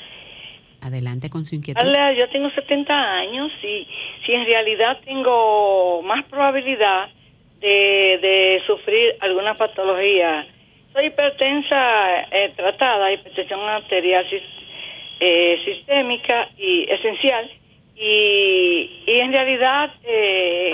[0.80, 1.82] Adelante con su inquietud.
[2.18, 3.86] Yo tengo 70 años y
[4.24, 7.10] si en realidad tengo más probabilidad
[7.60, 10.46] de, sufrir alguna patología.
[10.92, 14.24] Soy hipertensa eh, tratada, hipertensión arterial
[15.20, 17.50] eh, sistémica y esencial.
[17.96, 20.72] Y, y en realidad eh,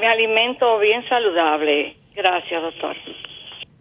[0.00, 1.96] me alimento bien saludable.
[2.14, 2.96] Gracias, doctor.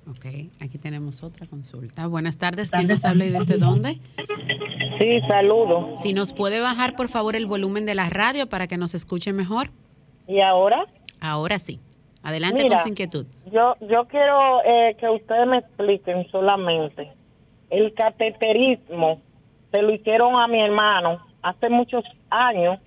[0.10, 0.26] Ok,
[0.62, 2.08] aquí tenemos otra consulta.
[2.08, 3.98] Buenas tardes, ¿quién nos habla y desde dónde?
[5.00, 5.96] Sí, saludo.
[5.98, 9.32] Si nos puede bajar, por favor, el volumen de la radio para que nos escuche
[9.34, 9.70] mejor.
[10.28, 10.86] ¿Y ahora?
[11.22, 11.80] Ahora sí.
[12.24, 13.26] Adelante con su inquietud.
[13.52, 17.12] Yo, yo quiero eh, que ustedes me expliquen solamente.
[17.70, 19.20] El cateterismo
[19.72, 22.80] se lo hicieron a mi hermano hace muchos años.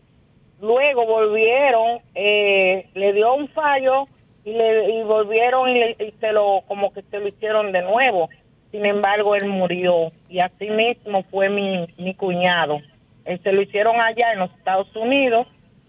[0.61, 4.07] Luego volvieron, eh, le dio un fallo
[4.44, 8.29] y, le, volvieron y, se lo, como que se lo hicieron de nuevo.
[8.70, 12.81] Sin embargo, él murió y así mismo fue mi, mi cuñado.
[13.25, 15.47] Eh, se lo hicieron allá en los Estados Unidos,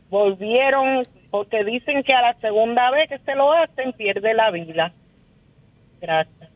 [0.10, 1.04] volvieron
[1.36, 4.94] porque dicen que a la segunda vez que se lo hacen pierde la vida.
[6.00, 6.50] Gracias.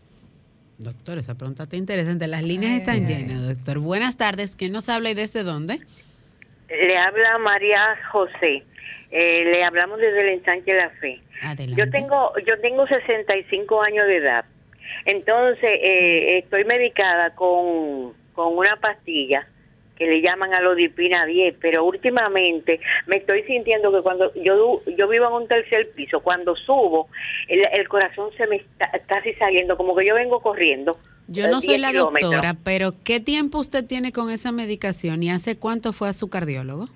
[0.78, 2.28] Doctor, esa pregunta está interesante.
[2.28, 3.80] Las líneas están llenas, doctor.
[3.80, 4.56] Buenas tardes.
[4.56, 5.82] ¿Quién nos habla y desde dónde?
[6.70, 8.64] Le habla María José.
[9.12, 11.20] Eh, le hablamos desde el ensanche La Fe.
[11.42, 11.82] Adelante.
[11.82, 14.46] Yo tengo, yo tengo 65 años de edad.
[15.04, 19.46] Entonces, eh, estoy medicada con, con una pastilla
[20.00, 25.08] que le llaman a Lodipina 10, pero últimamente me estoy sintiendo que cuando yo yo
[25.10, 27.10] vivo en un tercer piso, cuando subo,
[27.50, 30.98] el, corazón se me está casi saliendo, como que yo vengo corriendo.
[31.28, 35.60] Yo no soy la doctora, pero ¿qué tiempo usted tiene con esa medicación y hace
[35.60, 36.88] cuánto fue a su cardiólogo?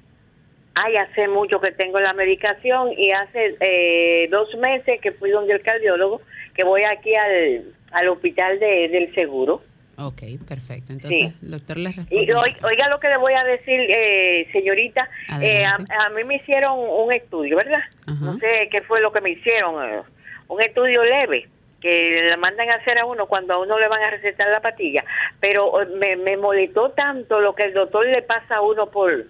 [0.76, 5.54] Ay, hace mucho que tengo la medicación y hace eh, dos meses que fui donde
[5.54, 6.22] el cardiólogo,
[6.56, 9.62] que voy aquí al, al hospital de, del seguro.
[9.98, 10.92] Ok, perfecto.
[10.92, 12.24] Entonces, doctor le responde.
[12.24, 15.08] Y oiga lo que le voy a decir, eh, señorita.
[15.42, 17.84] Eh, a, mí me hicieron un estudio, ¿verdad?
[18.20, 19.84] No sé qué fue lo que me hicieron.
[19.84, 20.02] Eh,
[20.48, 21.48] un estudio leve
[21.80, 24.62] que le mandan a hacer a uno cuando a uno le van a recetar la
[24.62, 25.04] patilla.
[25.40, 29.26] Pero me, me molestó tanto lo que el doctor le pasa a uno por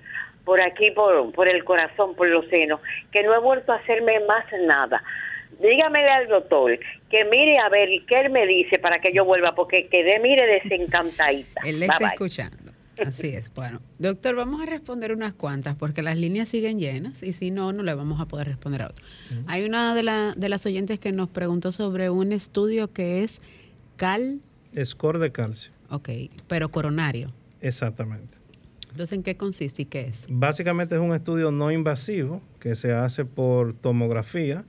[0.46, 2.82] por aquí, por, por el corazón, por los senos,
[3.14, 5.02] que no he vuelto a hacerme más nada
[5.64, 6.78] dígamele al doctor
[7.10, 10.46] que mire a ver qué él me dice para que yo vuelva, porque quedé, mire,
[10.46, 11.62] desencantadita.
[11.66, 12.74] él le está escuchando.
[13.06, 13.52] Así es.
[13.54, 17.74] Bueno, doctor, vamos a responder unas cuantas porque las líneas siguen llenas y si no,
[17.74, 19.04] no le vamos a poder responder a otro.
[19.48, 23.42] Hay una de, la, de las oyentes que nos preguntó sobre un estudio que es
[23.96, 24.42] cal...
[24.84, 25.72] Score de calcio.
[25.90, 26.10] Ok,
[26.48, 27.32] pero coronario.
[27.62, 28.38] Exactamente.
[28.92, 30.28] Entonces, ¿en qué consiste y qué es?
[30.30, 34.66] Básicamente es un estudio no invasivo que se hace por tomografía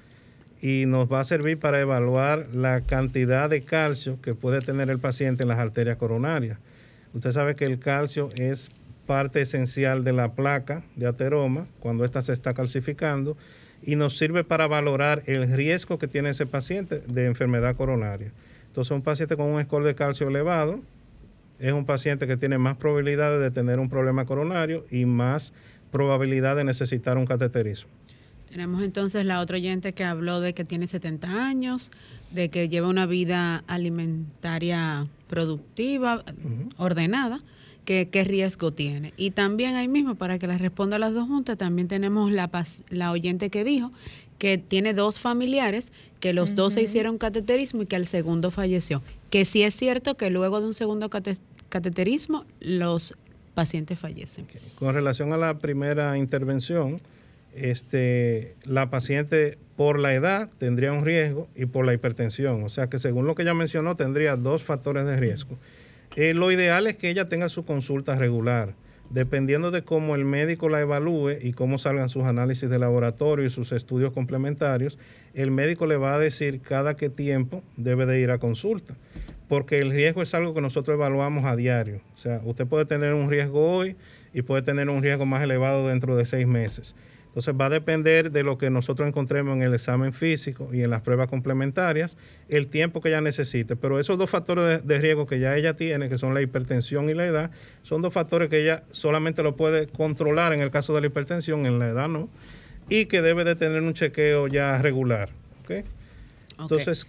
[0.64, 4.98] y nos va a servir para evaluar la cantidad de calcio que puede tener el
[4.98, 6.56] paciente en las arterias coronarias.
[7.12, 8.70] Usted sabe que el calcio es
[9.04, 13.36] parte esencial de la placa de ateroma cuando ésta se está calcificando
[13.82, 18.32] y nos sirve para valorar el riesgo que tiene ese paciente de enfermedad coronaria.
[18.68, 20.80] Entonces, un paciente con un score de calcio elevado
[21.58, 25.52] es un paciente que tiene más probabilidades de tener un problema coronario y más
[25.92, 27.90] probabilidad de necesitar un cateterismo.
[28.54, 31.90] Tenemos entonces la otra oyente que habló de que tiene 70 años,
[32.30, 36.24] de que lleva una vida alimentaria productiva,
[36.76, 37.40] ordenada,
[37.84, 39.12] que, qué riesgo tiene.
[39.16, 42.48] Y también ahí mismo, para que les responda a las dos juntas, también tenemos la,
[42.90, 43.90] la oyente que dijo
[44.38, 45.90] que tiene dos familiares,
[46.20, 49.02] que los dos se hicieron cateterismo y que el segundo falleció.
[49.30, 53.16] Que sí es cierto que luego de un segundo cateterismo los
[53.54, 54.46] pacientes fallecen.
[54.76, 57.00] Con relación a la primera intervención,
[57.54, 62.64] este, la paciente por la edad tendría un riesgo y por la hipertensión.
[62.64, 65.56] O sea que según lo que ella mencionó, tendría dos factores de riesgo.
[66.16, 68.74] Eh, lo ideal es que ella tenga su consulta regular.
[69.10, 73.50] Dependiendo de cómo el médico la evalúe y cómo salgan sus análisis de laboratorio y
[73.50, 74.98] sus estudios complementarios,
[75.34, 78.94] el médico le va a decir cada qué tiempo debe de ir a consulta.
[79.48, 82.00] Porque el riesgo es algo que nosotros evaluamos a diario.
[82.14, 83.96] O sea, usted puede tener un riesgo hoy
[84.32, 86.94] y puede tener un riesgo más elevado dentro de seis meses.
[87.34, 90.90] Entonces va a depender de lo que nosotros encontremos en el examen físico y en
[90.90, 92.16] las pruebas complementarias,
[92.48, 93.74] el tiempo que ella necesite.
[93.74, 97.14] Pero esos dos factores de, riesgo que ya ella tiene, que son la hipertensión y
[97.14, 97.50] la edad,
[97.82, 101.66] son dos factores que ella solamente lo puede controlar en el caso de la hipertensión,
[101.66, 102.28] en la edad no,
[102.88, 105.30] y que debe de tener un chequeo ya regular.
[106.56, 107.04] Entonces,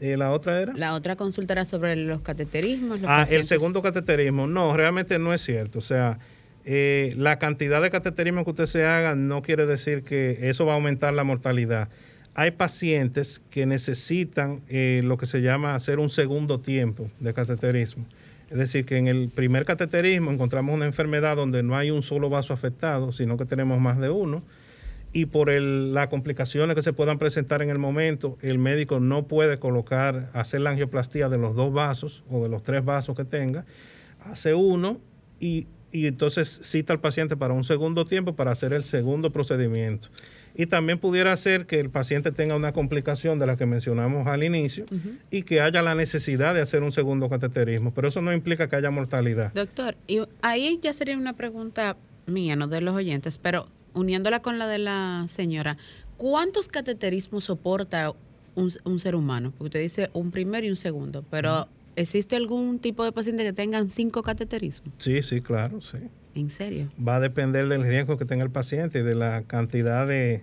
[0.00, 0.72] eh, ¿La otra era?
[0.74, 2.98] La otra consulta era sobre los cateterismos.
[3.06, 4.48] ah, el segundo cateterismo.
[4.48, 5.78] No, realmente no es cierto.
[5.78, 6.18] O sea,
[6.64, 10.72] eh, la cantidad de cateterismo que usted se haga no quiere decir que eso va
[10.72, 11.88] a aumentar la mortalidad.
[12.34, 18.04] Hay pacientes que necesitan eh, lo que se llama hacer un segundo tiempo de cateterismo.
[18.50, 22.28] Es decir, que en el primer cateterismo encontramos una enfermedad donde no hay un solo
[22.28, 24.42] vaso afectado, sino que tenemos más de uno.
[25.12, 29.58] Y por las complicaciones que se puedan presentar en el momento, el médico no puede
[29.58, 33.64] colocar, hacer la angioplastía de los dos vasos o de los tres vasos que tenga.
[34.20, 35.00] Hace uno
[35.40, 40.08] y y entonces cita al paciente para un segundo tiempo para hacer el segundo procedimiento.
[40.54, 44.42] Y también pudiera ser que el paciente tenga una complicación de la que mencionamos al
[44.42, 44.84] inicio
[45.30, 48.76] y que haya la necesidad de hacer un segundo cateterismo, pero eso no implica que
[48.76, 49.52] haya mortalidad.
[49.52, 54.58] Doctor, y ahí ya sería una pregunta mía, no de los oyentes, pero uniéndola con
[54.58, 55.76] la de la señora,
[56.16, 58.12] ¿cuántos cateterismos soporta
[58.54, 59.52] un, ser humano?
[59.52, 61.68] Porque usted dice un primero y un segundo, pero...
[62.00, 64.94] ¿Existe algún tipo de paciente que tengan cinco cateterismos?
[64.98, 65.98] Sí, sí, claro, sí.
[66.34, 66.90] ¿En serio?
[67.06, 70.42] Va a depender del riesgo que tenga el paciente y de la cantidad de,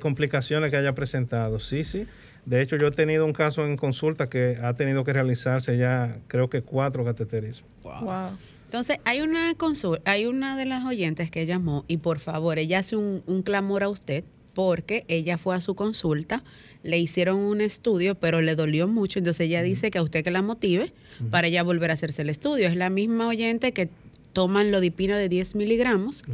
[0.00, 1.58] complicaciones que haya presentado.
[1.58, 2.06] Sí, sí.
[2.44, 6.18] De hecho, yo he tenido un caso en consulta que ha tenido que realizarse ya,
[6.28, 7.68] creo que cuatro cateterismos.
[7.82, 8.38] Wow.
[8.66, 12.78] Entonces, hay una consulta, hay una de las oyentes que llamó y por favor, ella
[12.78, 14.24] hace un, un clamor a usted
[14.56, 16.42] porque ella fue a su consulta,
[16.82, 20.30] le hicieron un estudio, pero le dolió mucho, entonces ella dice que a usted que
[20.30, 20.94] la motive
[21.30, 22.66] para ella volver a hacerse el estudio.
[22.66, 23.90] Es la misma oyente que
[24.32, 26.24] toman lodipina de 10 miligramos,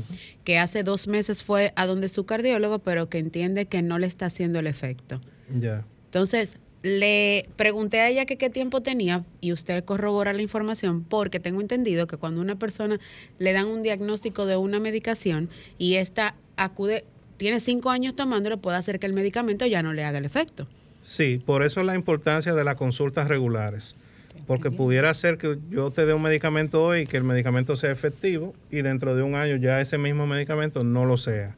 [0.45, 4.07] que hace dos meses fue a donde su cardiólogo, pero que entiende que no le
[4.07, 5.21] está haciendo el efecto.
[5.59, 5.85] Ya.
[6.05, 11.41] Entonces, le pregunté a ella que qué tiempo tenía y usted corrobora la información porque
[11.41, 13.01] tengo entendido que cuando una persona
[13.41, 17.05] le dan un diagnóstico de una medicación y esta acude
[17.37, 20.67] tiene cinco años tomándolo, puede hacer que el medicamento ya no le haga el efecto.
[21.05, 23.95] Sí, por eso la importancia de las consultas regulares.
[24.47, 27.93] Porque pudiera ser que yo te dé un medicamento hoy y que el medicamento sea
[27.93, 31.55] efectivo y dentro de un año ya ese mismo medicamento no lo sea.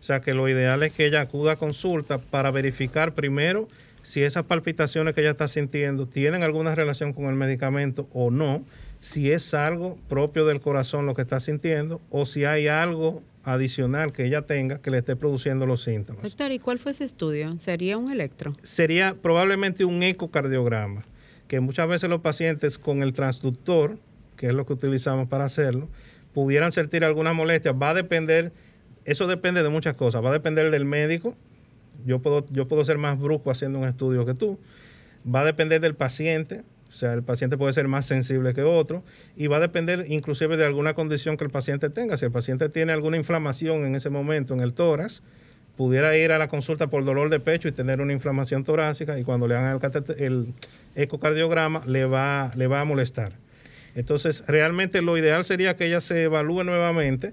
[0.00, 3.68] O sea que lo ideal es que ella acuda a consulta para verificar primero
[4.02, 8.64] si esas palpitaciones que ella está sintiendo tienen alguna relación con el medicamento o no,
[9.00, 14.12] si es algo propio del corazón lo que está sintiendo o si hay algo adicional
[14.12, 16.22] que ella tenga que le esté produciendo los síntomas.
[16.22, 17.58] Doctor, ¿y cuál fue ese estudio?
[17.58, 18.54] ¿Sería un electro?
[18.62, 21.04] Sería probablemente un ecocardiograma,
[21.48, 23.98] que muchas veces los pacientes con el transductor,
[24.36, 25.88] que es lo que utilizamos para hacerlo,
[26.32, 27.72] pudieran sentir alguna molestia.
[27.72, 28.52] Va a depender,
[29.04, 31.36] eso depende de muchas cosas, va a depender del médico.
[32.04, 34.58] Yo puedo, yo puedo ser más brusco haciendo un estudio que tú.
[35.32, 36.62] Va a depender del paciente,
[36.94, 39.02] O sea, el paciente puede ser más sensible que otro
[39.36, 42.16] y va a depender inclusive de alguna condición que el paciente tenga.
[42.16, 45.20] Si el paciente tiene alguna inflamación en ese momento en el tórax,
[45.76, 49.24] pudiera ir a la consulta por dolor de pecho y tener una inflamación torácica y
[49.24, 50.54] cuando le hagan el, el
[50.94, 53.32] ecocardiograma le va, le va a molestar.
[53.96, 57.32] Entonces, realmente lo ideal sería que ella se evalúe nuevamente.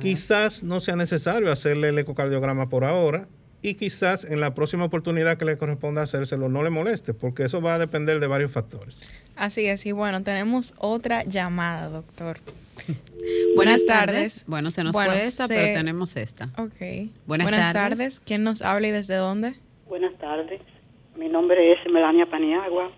[0.00, 3.28] Quizás no sea necesario hacerle el ecocardiograma por ahora,
[3.62, 7.62] y quizás en la próxima oportunidad que le corresponda hacérselo no le moleste, porque eso
[7.62, 9.08] va a depender de varios factores.
[9.36, 12.38] Así es, y bueno, tenemos otra llamada, doctor.
[13.56, 14.44] Buenas, tardes.
[14.48, 16.46] Bueno, se nos fue esta, pero tenemos esta.
[16.58, 17.08] Ok.
[17.26, 18.18] Buenas, tardes.
[18.18, 19.54] ¿Quién nos habla y desde dónde?
[19.86, 20.60] Buenas tardes.
[21.16, 22.90] Mi nombre es Melania Paniagua.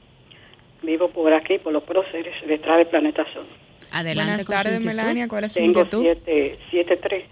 [0.82, 3.46] Vivo por aquí, por los próceres, detrás del planeta Sol.
[3.90, 4.44] Adelante.
[4.44, 5.28] Buenas tardes, Melania.
[5.28, 6.04] ¿Cuál es su Tengo inquietud?
[6.04, 7.24] 7'3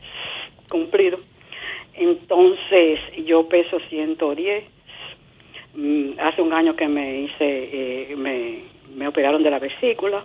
[0.68, 1.18] cumplido
[1.94, 4.64] entonces yo peso 110.
[5.74, 8.60] Mm, hace un año que me hice, eh, me,
[8.94, 10.24] me operaron de la vesícula.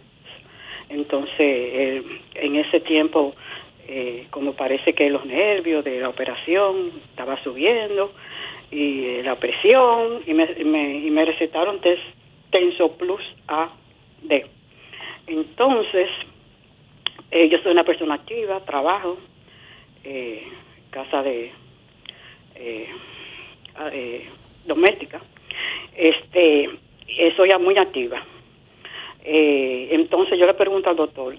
[0.89, 2.03] Entonces eh,
[2.35, 3.35] en ese tiempo,
[3.87, 8.13] eh, como parece que los nervios de la operación estaba subiendo
[8.71, 11.79] y la presión y me, y me recetaron
[12.51, 13.69] Tenso Plus A
[14.23, 14.45] D.
[15.27, 16.09] Entonces,
[17.31, 19.17] yo soy una persona activa, trabajo,
[20.97, 21.51] casa de
[22.55, 22.87] eh,
[23.93, 24.25] eh,
[24.65, 25.21] doméstica,
[25.95, 26.69] este,
[27.07, 28.19] eh, soy muy activa.
[29.23, 31.35] Eh, entonces yo le pregunto al doctor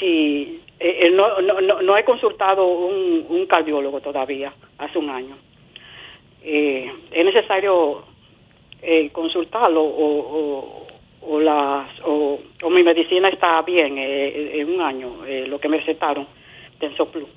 [0.00, 0.60] si
[1.12, 5.36] no, no, no, he consultado un, un cardiólogo todavía, hace un año.
[6.42, 8.04] es necesario
[9.12, 10.86] consultarlo o,
[11.22, 12.38] o, las, o,
[12.70, 15.08] mi medicina está bien en un año,
[15.46, 16.26] lo que me recetaron,
[16.78, 17.28] Tenso Plus.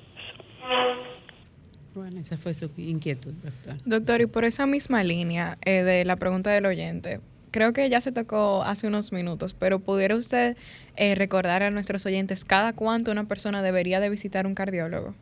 [1.98, 3.74] Bueno, esa fue su inquietud, doctor.
[3.84, 7.18] Doctor, y por esa misma línea eh, de la pregunta del oyente,
[7.50, 10.56] creo que ya se tocó hace unos minutos, pero ¿pudiera usted
[10.94, 15.16] eh, recordar a nuestros oyentes cada cuánto una persona debería de visitar un cardiólogo?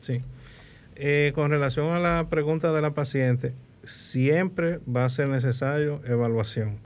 [0.00, 0.22] Sí.
[0.96, 3.52] Eh, con relación a la pregunta de la paciente,
[3.84, 6.78] siempre va a ser necesario evaluación.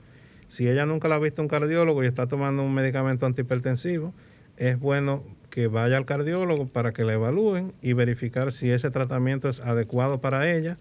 [0.49, 4.13] Si ella nunca la ha visto un cardiólogo y está tomando un medicamento antihipertensivo,
[4.57, 9.49] es bueno que vaya al cardiólogo para que la evalúen y verificar si ese tratamiento
[9.49, 10.77] es adecuado para ella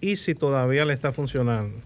[0.00, 1.76] y si todavía le está funcionando.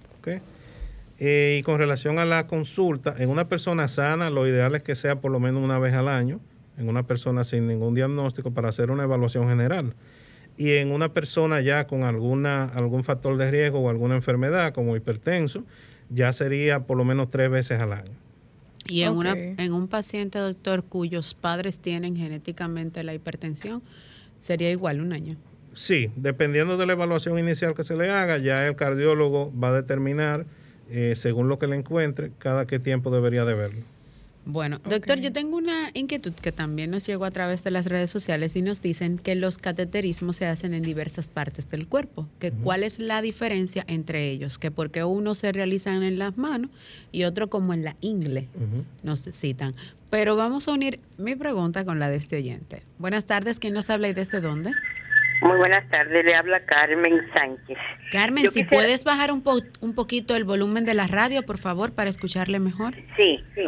[1.19, 4.97] Eh, y con relación a la consulta, en una persona sana lo ideal es que
[4.97, 6.41] sea por lo menos una vez al año,
[6.79, 9.95] en una persona sin ningún diagnóstico para hacer una evaluación general.
[10.57, 14.97] Y en una persona ya con alguna, algún factor de riesgo o alguna enfermedad como
[14.97, 15.65] hipertenso,
[16.11, 18.22] ya sería por lo menos tres veces al año.
[18.89, 23.83] Y en, una, en un paciente, doctor, cuyos padres tienen genéticamente la hipertensión,
[24.37, 25.37] sería igual un año.
[25.75, 29.73] Sí, dependiendo de la evaluación inicial que se le haga, ya el cardiólogo va a
[29.73, 30.47] determinar,
[30.91, 33.85] eh, según lo que le encuentre, cada qué tiempo debería de verlo.
[34.45, 38.11] Bueno, doctor, yo tengo una inquietud que también nos llegó a través de las redes
[38.11, 42.29] sociales y nos dicen que los cateterismos se hacen en diversas partes del cuerpo.
[42.41, 44.59] Que ¿Cuál es la diferencia entre ellos?
[44.59, 46.71] Que porque uno se realizan en las manos
[47.13, 48.49] y otro como en la ingle,
[49.05, 49.75] nos citan.
[50.11, 52.83] Pero vamos a unir mi pregunta con la de este oyente.
[52.99, 54.73] Buenas tardes, ¿quién nos habla y desde dónde?
[55.41, 57.79] Muy buenas tardes, le habla Carmen Sánchez.
[58.11, 59.43] Carmen, si puedes bajar un,
[59.81, 62.95] un poquito el volumen de la radio, por favor, para escucharle mejor.
[63.17, 63.63] Sí, sí.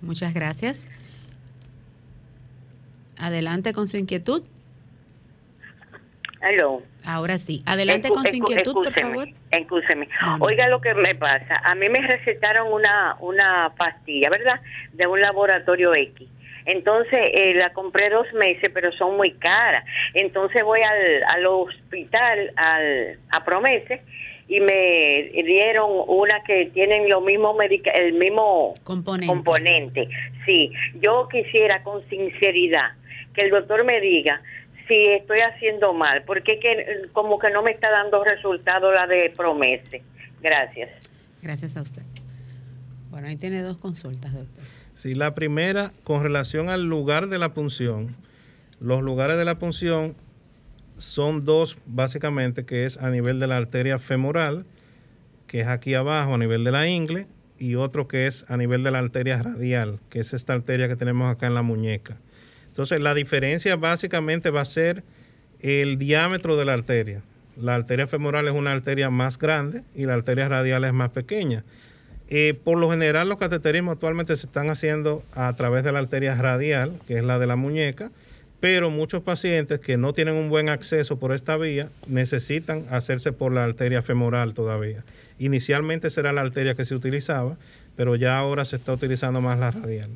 [0.00, 0.88] Muchas gracias.
[3.18, 4.42] Adelante con su inquietud.
[6.42, 6.82] Aló.
[7.06, 7.62] Ahora sí.
[7.66, 9.28] Adelante con su inquietud, por favor.
[9.50, 10.08] Escúcheme.
[10.40, 11.56] Oiga lo que me pasa.
[11.64, 14.60] A mí me recetaron una, una pastilla, ¿verdad?
[14.92, 16.28] De un laboratorio X.
[16.66, 19.84] Entonces eh, la compré dos meses, pero son muy caras.
[20.14, 24.02] Entonces voy al, al hospital, al, a Promese,
[24.48, 27.56] y me dieron una que tienen lo mismo
[27.94, 30.08] el mismo componente.
[30.44, 32.92] Sí, yo quisiera con sinceridad
[33.34, 34.40] que el doctor me diga
[34.86, 39.32] si estoy haciendo mal, porque que como que no me está dando resultado la de
[39.36, 40.02] promese.
[40.40, 41.10] Gracias.
[41.42, 42.02] Gracias a usted.
[43.10, 44.64] Bueno, ahí tiene dos consultas, doctor.
[44.98, 48.16] Sí, la primera con relación al lugar de la punción.
[48.80, 50.14] Los lugares de la punción
[50.98, 54.64] son dos básicamente, que es a nivel de la arteria femoral,
[55.46, 57.26] que es aquí abajo a nivel de la ingle,
[57.58, 60.96] y otro que es a nivel de la arteria radial, que es esta arteria que
[60.96, 62.16] tenemos acá en la muñeca.
[62.68, 65.02] Entonces, la diferencia básicamente va a ser
[65.60, 67.22] el diámetro de la arteria.
[67.56, 71.64] La arteria femoral es una arteria más grande y la arteria radial es más pequeña.
[72.28, 76.34] Eh, por lo general, los cateterismos actualmente se están haciendo a través de la arteria
[76.34, 78.10] radial, que es la de la muñeca,
[78.60, 83.52] pero muchos pacientes que no tienen un buen acceso por esta vía necesitan hacerse por
[83.52, 85.04] la arteria femoral todavía.
[85.38, 87.56] Inicialmente será la arteria que se utilizaba,
[87.96, 90.10] pero ya ahora se está utilizando más la radial.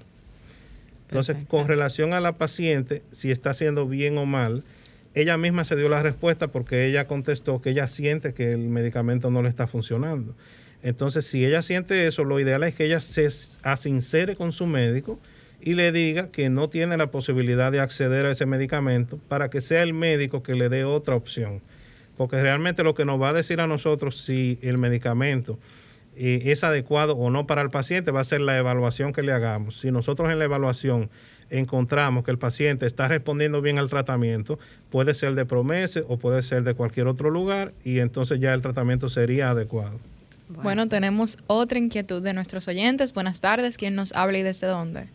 [1.08, 4.62] Entonces, con relación a la paciente, si está haciendo bien o mal,
[5.14, 9.28] ella misma se dio la respuesta porque ella contestó que ella siente que el medicamento
[9.28, 10.36] no le está funcionando.
[10.82, 13.28] Entonces, si ella siente eso, lo ideal es que ella se
[13.62, 15.18] asincere con su médico
[15.60, 19.60] y le diga que no tiene la posibilidad de acceder a ese medicamento para que
[19.60, 21.62] sea el médico que le dé otra opción.
[22.16, 25.58] Porque realmente lo que nos va a decir a nosotros si el medicamento
[26.16, 29.32] eh, es adecuado o no para el paciente va a ser la evaluación que le
[29.32, 29.80] hagamos.
[29.80, 31.10] Si nosotros en la evaluación
[31.50, 34.58] encontramos que el paciente está respondiendo bien al tratamiento,
[34.90, 38.62] puede ser de Promese o puede ser de cualquier otro lugar y entonces ya el
[38.62, 39.98] tratamiento sería adecuado.
[40.48, 43.12] Bueno, tenemos otra inquietud de nuestros oyentes.
[43.12, 45.08] Buenas tardes, ¿quién nos habla y desde dónde?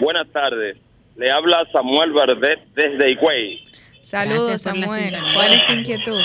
[0.00, 0.78] Buenas tardes,
[1.14, 3.62] le habla Samuel Verdet desde Higüey.
[4.00, 5.14] Saludos, Samuel.
[5.34, 6.22] ¿Cuál es su inquietud?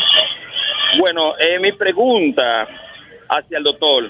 [0.98, 2.70] Bueno, eh, mi pregunta
[3.28, 4.10] hacia el doctor,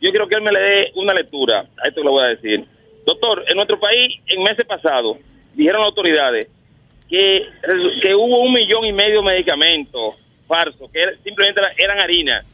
[0.00, 2.64] yo quiero que él me le dé una lectura, a esto lo voy a decir.
[3.04, 5.16] Doctor, en nuestro país, en meses pasados,
[5.54, 6.46] dijeron las autoridades
[7.08, 7.48] que,
[8.00, 10.14] que hubo un millón y medio de medicamentos
[10.46, 12.44] falsos, que simplemente eran harina,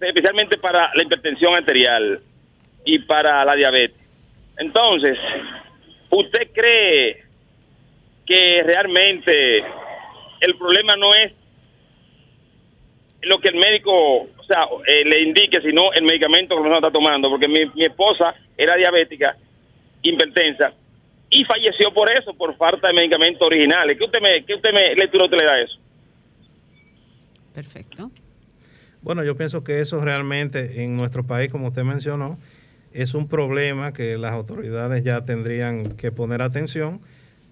[0.00, 2.22] especialmente para la hipertensión arterial
[2.86, 4.05] y para la diabetes.
[4.58, 5.18] Entonces,
[6.10, 7.24] ¿usted cree
[8.24, 9.58] que realmente
[10.40, 11.32] el problema no es
[13.22, 16.90] lo que el médico, o sea, eh, le indique, sino el medicamento que uno está
[16.90, 17.28] tomando?
[17.28, 19.36] Porque mi, mi esposa era diabética
[20.02, 20.72] hipertensa
[21.30, 23.98] y falleció por eso, por falta de medicamentos originales.
[23.98, 25.78] ¿Qué usted me, qué usted me lectura usted le da eso?
[27.54, 28.10] Perfecto.
[29.02, 32.38] Bueno, yo pienso que eso realmente en nuestro país, como usted mencionó,
[32.96, 37.00] es un problema que las autoridades ya tendrían que poner atención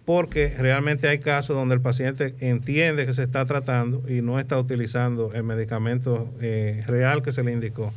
[0.07, 4.59] porque realmente hay casos donde el paciente entiende que se está tratando y no está
[4.59, 7.93] utilizando el medicamento eh, real que se le indicó.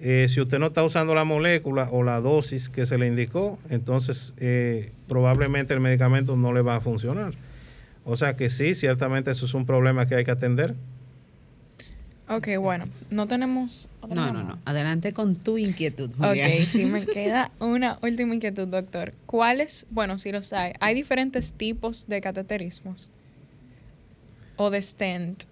[0.00, 3.58] Eh, si usted no está usando la molécula o la dosis que se le indicó,
[3.68, 7.34] entonces eh, probablemente el medicamento no le va a funcionar.
[8.04, 10.74] O sea que sí, ciertamente eso es un problema que hay que atender.
[12.28, 13.88] Ok, bueno, no tenemos...
[14.08, 14.58] No, no, no.
[14.64, 16.50] Adelante con tu inquietud, Julián.
[16.50, 19.14] Ok, sí, me queda una última inquietud, doctor.
[19.26, 23.10] ¿Cuáles, bueno, si los hay, hay diferentes tipos de cateterismos
[24.56, 25.44] o de stent?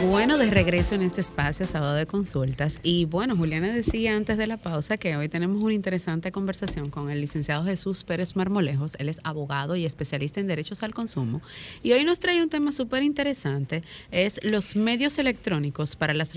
[0.09, 2.79] Bueno, de regreso en este espacio, sábado de consultas.
[2.83, 7.09] Y bueno, Juliana decía antes de la pausa que hoy tenemos una interesante conversación con
[7.09, 8.95] el licenciado Jesús Pérez Marmolejos.
[8.99, 11.41] Él es abogado y especialista en derechos al consumo.
[11.83, 13.81] Y hoy nos trae un tema súper interesante,
[14.11, 16.33] es los medios electrónicos para las,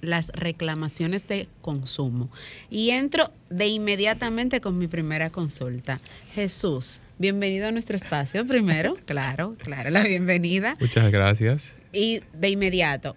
[0.00, 2.30] las reclamaciones de consumo.
[2.70, 5.98] Y entro de inmediatamente con mi primera consulta.
[6.32, 8.96] Jesús, bienvenido a nuestro espacio primero.
[9.10, 10.76] Claro, claro, la bienvenida.
[10.78, 11.74] Muchas gracias.
[11.92, 13.16] Y de inmediato,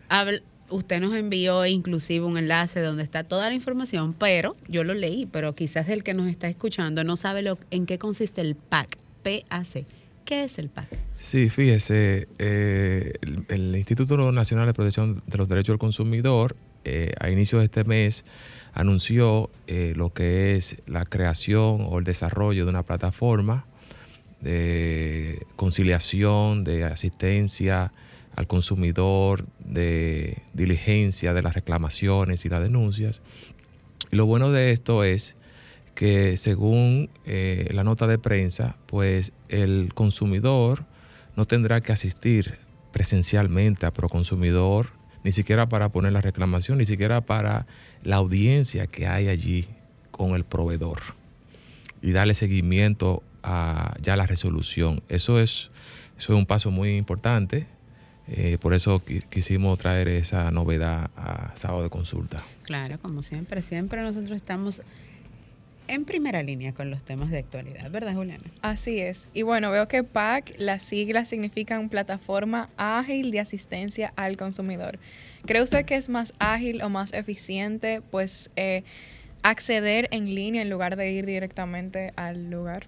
[0.70, 5.26] usted nos envió inclusive un enlace donde está toda la información, pero yo lo leí,
[5.26, 8.98] pero quizás el que nos está escuchando no sabe lo, en qué consiste el PAC,
[9.24, 9.86] PAC.
[10.26, 10.88] ¿Qué es el PAC?
[11.18, 13.14] Sí, fíjese, eh,
[13.50, 16.56] el, Instituto Nacional de Protección de los Derechos del Consumidor
[16.86, 18.26] eh, a inicios de este mes
[18.74, 23.66] anunció eh, lo que es la creación o el desarrollo de una plataforma
[24.42, 27.94] de conciliación, de asistencia
[28.36, 33.22] al consumidor, de diligencia de las reclamaciones y las denuncias.
[34.12, 35.36] Y lo bueno de esto es
[35.96, 40.86] que según eh, la nota de prensa, pues el consumidor
[41.36, 42.58] no tendrá que asistir
[42.92, 44.90] presencialmente a Proconsumidor,
[45.24, 47.66] ni siquiera para poner la reclamación, ni siquiera para
[48.04, 49.68] la audiencia que hay allí
[50.12, 51.00] con el proveedor
[52.02, 55.02] y darle seguimiento a ya la resolución.
[55.10, 55.72] Eso es,
[56.18, 57.68] eso es un paso muy importante.
[58.28, 62.44] Eh, por eso quisimos traer esa novedad a sábado de consulta.
[62.64, 64.82] Claro, como siempre, siempre nosotros estamos
[65.88, 68.44] en primera línea con los temas de actualidad, ¿verdad, Juliana?
[68.62, 69.28] Así es.
[69.34, 74.98] Y bueno, veo que PAC, las siglas significan Plataforma Ágil de Asistencia al Consumidor.
[75.46, 78.84] ¿Cree usted que es más ágil o más eficiente, pues, eh,
[79.44, 82.88] acceder en línea en lugar de ir directamente al lugar?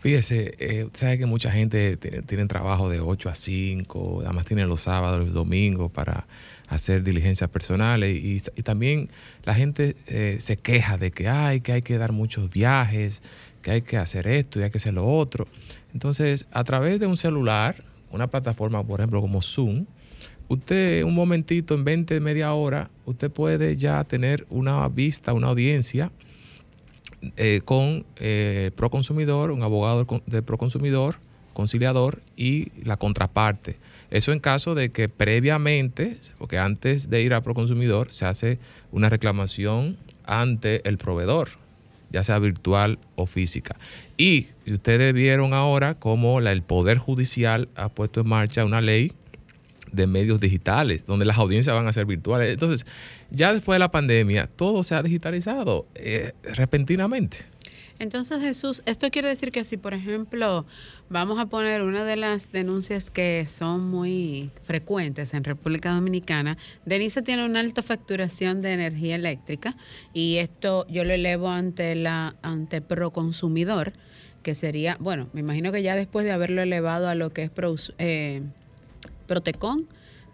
[0.00, 4.82] Fíjese, eh, sabe que mucha gente tiene, trabajo de 8 a 5, además tienen los
[4.82, 6.28] sábados, los domingos para
[6.68, 9.08] hacer diligencias personales y, también
[9.44, 13.22] la gente eh, se queja de que hay, que hay que dar muchos viajes,
[13.60, 15.48] que hay que hacer esto y hay que hacer lo otro.
[15.92, 17.82] Entonces, a través de un celular,
[18.12, 19.86] una plataforma, por ejemplo, como Zoom,
[20.46, 26.12] usted un momentito, en 20, media hora, usted puede ya tener una vista, una audiencia
[27.36, 31.16] eh, con eh, Proconsumidor, un abogado de Proconsumidor,
[31.52, 33.78] conciliador y la contraparte.
[34.10, 38.58] Eso en caso de que previamente, porque antes de ir a Proconsumidor se hace
[38.92, 41.48] una reclamación ante el proveedor,
[42.10, 43.76] ya sea virtual o física.
[44.16, 49.12] Y ustedes vieron ahora cómo el Poder Judicial ha puesto en marcha una ley
[49.92, 52.50] de medios digitales, donde las audiencias van a ser virtuales.
[52.50, 52.86] Entonces,
[53.30, 57.38] ya después de la pandemia, todo se ha digitalizado eh, repentinamente.
[58.00, 60.66] Entonces, Jesús, esto quiere decir que si, por ejemplo,
[61.08, 67.22] vamos a poner una de las denuncias que son muy frecuentes en República Dominicana, Denise
[67.22, 69.74] tiene una alta facturación de energía eléctrica
[70.14, 73.92] y esto yo lo elevo ante la ante Proconsumidor,
[74.44, 77.50] que sería, bueno, me imagino que ya después de haberlo elevado a lo que es
[77.98, 78.42] eh,
[79.28, 79.86] Protecon,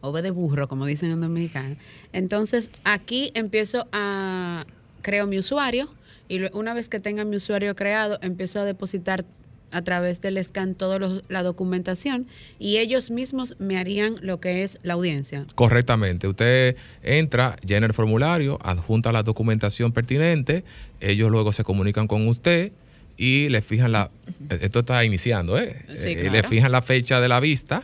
[0.00, 1.76] o B de burro, como dicen en dominicano.
[2.12, 4.64] Entonces, aquí empiezo a
[5.02, 5.92] creo mi usuario
[6.28, 9.24] y una vez que tenga mi usuario creado, empiezo a depositar
[9.74, 10.98] a través del scan toda
[11.28, 12.28] la documentación
[12.60, 15.46] y ellos mismos me harían lo que es la audiencia.
[15.56, 16.28] Correctamente.
[16.28, 20.62] Usted entra, llena el formulario, adjunta la documentación pertinente,
[21.00, 22.70] ellos luego se comunican con usted
[23.16, 24.10] y le fijan la...
[24.60, 25.84] Esto está iniciando, ¿eh?
[25.88, 27.82] eh le fijan la fecha de la vista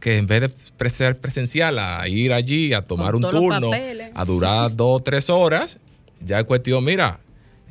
[0.00, 3.70] que en vez de ser presencial, a ir allí, a tomar un turno,
[4.14, 5.78] a durar dos o tres horas,
[6.24, 7.20] ya es cuestión, mira,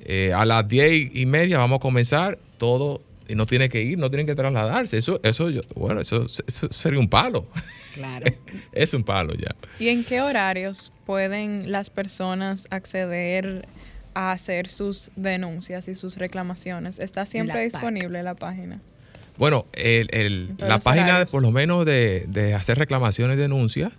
[0.06, 3.98] eh, a las diez y media vamos a comenzar todo y no tiene que ir,
[3.98, 4.98] no tienen que trasladarse.
[4.98, 7.48] Eso, eso, bueno, eso, sería un palo.
[7.94, 8.26] Claro.
[8.74, 9.56] es un palo ya.
[9.80, 13.68] ¿Y en qué horarios pueden las personas acceder
[14.16, 16.98] a hacer sus denuncias y sus reclamaciones?
[16.98, 18.82] ¿Está siempre disponible la página?
[19.38, 23.94] Bueno, el, la página, por lo menos de, de hacer reclamaciones y denuncias,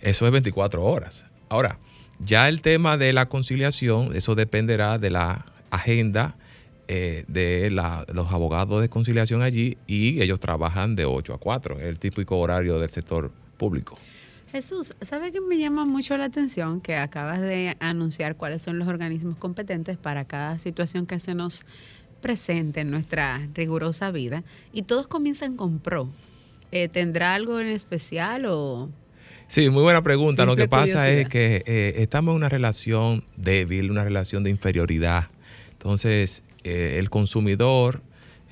[0.00, 1.26] eso es 24 horas.
[1.48, 1.78] Ahora,
[2.24, 6.36] ya el tema de la conciliación, eso dependerá de la agenda
[6.88, 11.98] eh, de los abogados de conciliación allí y ellos trabajan de 8 a 4, el
[11.98, 13.94] típico horario del sector público.
[14.50, 18.88] Jesús, ¿sabe que me llama mucho la atención que acabas de anunciar cuáles son los
[18.88, 21.66] organismos competentes para cada situación que se nos
[22.22, 24.42] presente en nuestra rigurosa vida?
[24.72, 26.08] Y todos comienzan con PRO.
[26.72, 28.88] Eh, ¿Tendrá algo en especial o...?
[29.48, 30.46] Sí, muy buena pregunta.
[30.46, 35.28] Lo que pasa es que eh, estamos en una relación débil, una relación de inferioridad.
[35.72, 38.02] Entonces, eh, el consumidor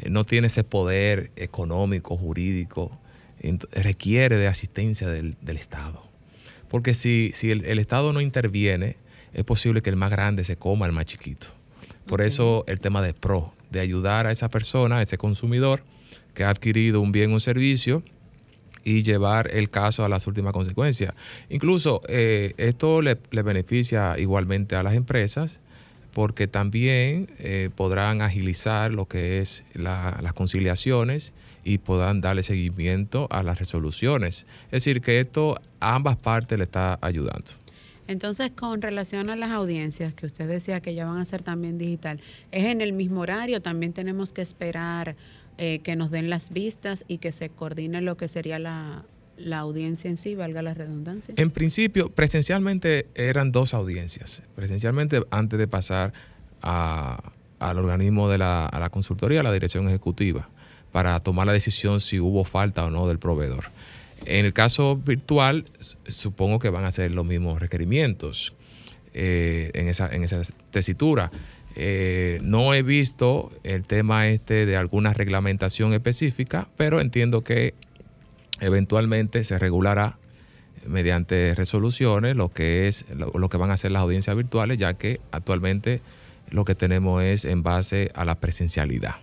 [0.08, 2.98] no tiene ese poder económico, jurídico,
[3.72, 6.02] requiere de asistencia del, Estado.
[6.68, 8.96] Porque si, si el, Estado no interviene,
[9.32, 11.46] es posible que el más grande se coma al más chiquito.
[12.06, 15.82] Por eso el tema de PRO, de ayudar a esa persona, a ese consumidor
[16.34, 18.02] que ha adquirido un bien o un servicio
[18.84, 21.12] y llevar el caso a las últimas consecuencias.
[21.48, 25.58] Incluso eh, esto le, beneficia igualmente a las empresas
[26.16, 33.42] porque también eh, podrán agilizar lo que es las conciliaciones y puedan darle seguimiento a
[33.42, 34.46] las resoluciones.
[34.68, 37.50] Es decir, que esto a ambas partes le está ayudando.
[38.08, 41.76] Entonces, con relación a las audiencias, que usted decía que ya van a ser también
[41.76, 42.18] digital,
[42.50, 43.60] ¿es en el mismo horario?
[43.60, 45.16] ¿También tenemos que esperar
[45.58, 49.04] eh, que nos den las vistas y que se coordine lo que sería la,
[49.36, 51.34] la audiencia en sí, valga la redundancia?
[51.36, 54.42] En principio, presencialmente eran dos audiencias.
[54.54, 56.12] Presencialmente antes de pasar
[56.62, 60.48] al organismo de la, consultoría, a la dirección ejecutiva,
[60.92, 63.66] para tomar la decisión si hubo falta o no del proveedor.
[64.24, 65.64] En el caso virtual,
[66.06, 68.54] supongo que van a ser los mismos requerimientos
[69.12, 71.30] eh, en, esa, en esa tesitura.
[71.78, 77.74] Eh, no he visto el tema este de alguna reglamentación específica, pero entiendo que
[78.60, 80.18] eventualmente se regulará
[80.86, 85.20] mediante resoluciones lo que es lo, que van a ser las audiencias virtuales, ya que
[85.32, 86.00] actualmente
[86.50, 89.16] lo que tenemos es en base a la presencialidad.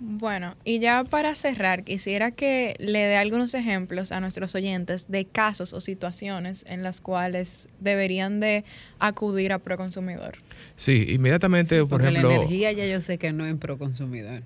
[0.00, 5.24] Bueno, y ya para cerrar, quisiera que le dé algunos ejemplos a nuestros oyentes de
[5.24, 8.64] casos o situaciones en las cuales deberían de
[9.00, 10.38] acudir a Proconsumidor.
[10.76, 12.28] Sí, inmediatamente, por ejemplo...
[12.28, 14.42] la energía ya yo sé que no es en Proconsumidor.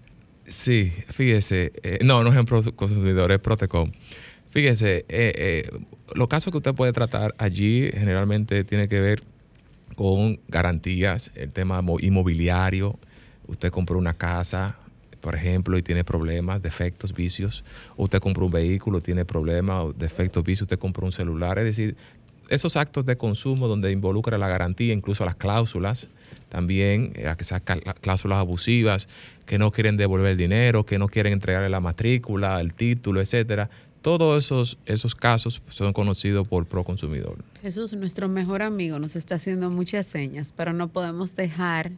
[0.46, 3.92] Sí, fíjese, eh, no, no es en consumidor, es Protecom.
[4.50, 5.70] Fíjese, eh, eh,
[6.14, 9.22] los casos que usted puede tratar allí generalmente tiene que ver
[9.94, 12.98] con garantías, el tema inmobiliario.
[13.46, 14.76] Usted compró una casa,
[15.20, 17.64] por ejemplo, y tiene problemas, defectos, vicios.
[17.96, 20.62] Usted compró un vehículo, tiene problemas, defectos, vicios.
[20.62, 21.58] Usted compró un celular.
[21.58, 21.96] Es decir,
[22.52, 26.08] esos actos de consumo donde involucra la garantía, incluso las cláusulas,
[26.50, 27.62] también, a que sean
[28.00, 29.08] cláusulas abusivas,
[29.46, 33.70] que no quieren devolver el dinero, que no quieren entregarle la matrícula, el título, etcétera.
[34.02, 37.38] Todos esos, esos casos son conocidos por Proconsumidor.
[37.62, 41.92] Jesús, nuestro mejor amigo, nos está haciendo muchas señas, pero no podemos dejar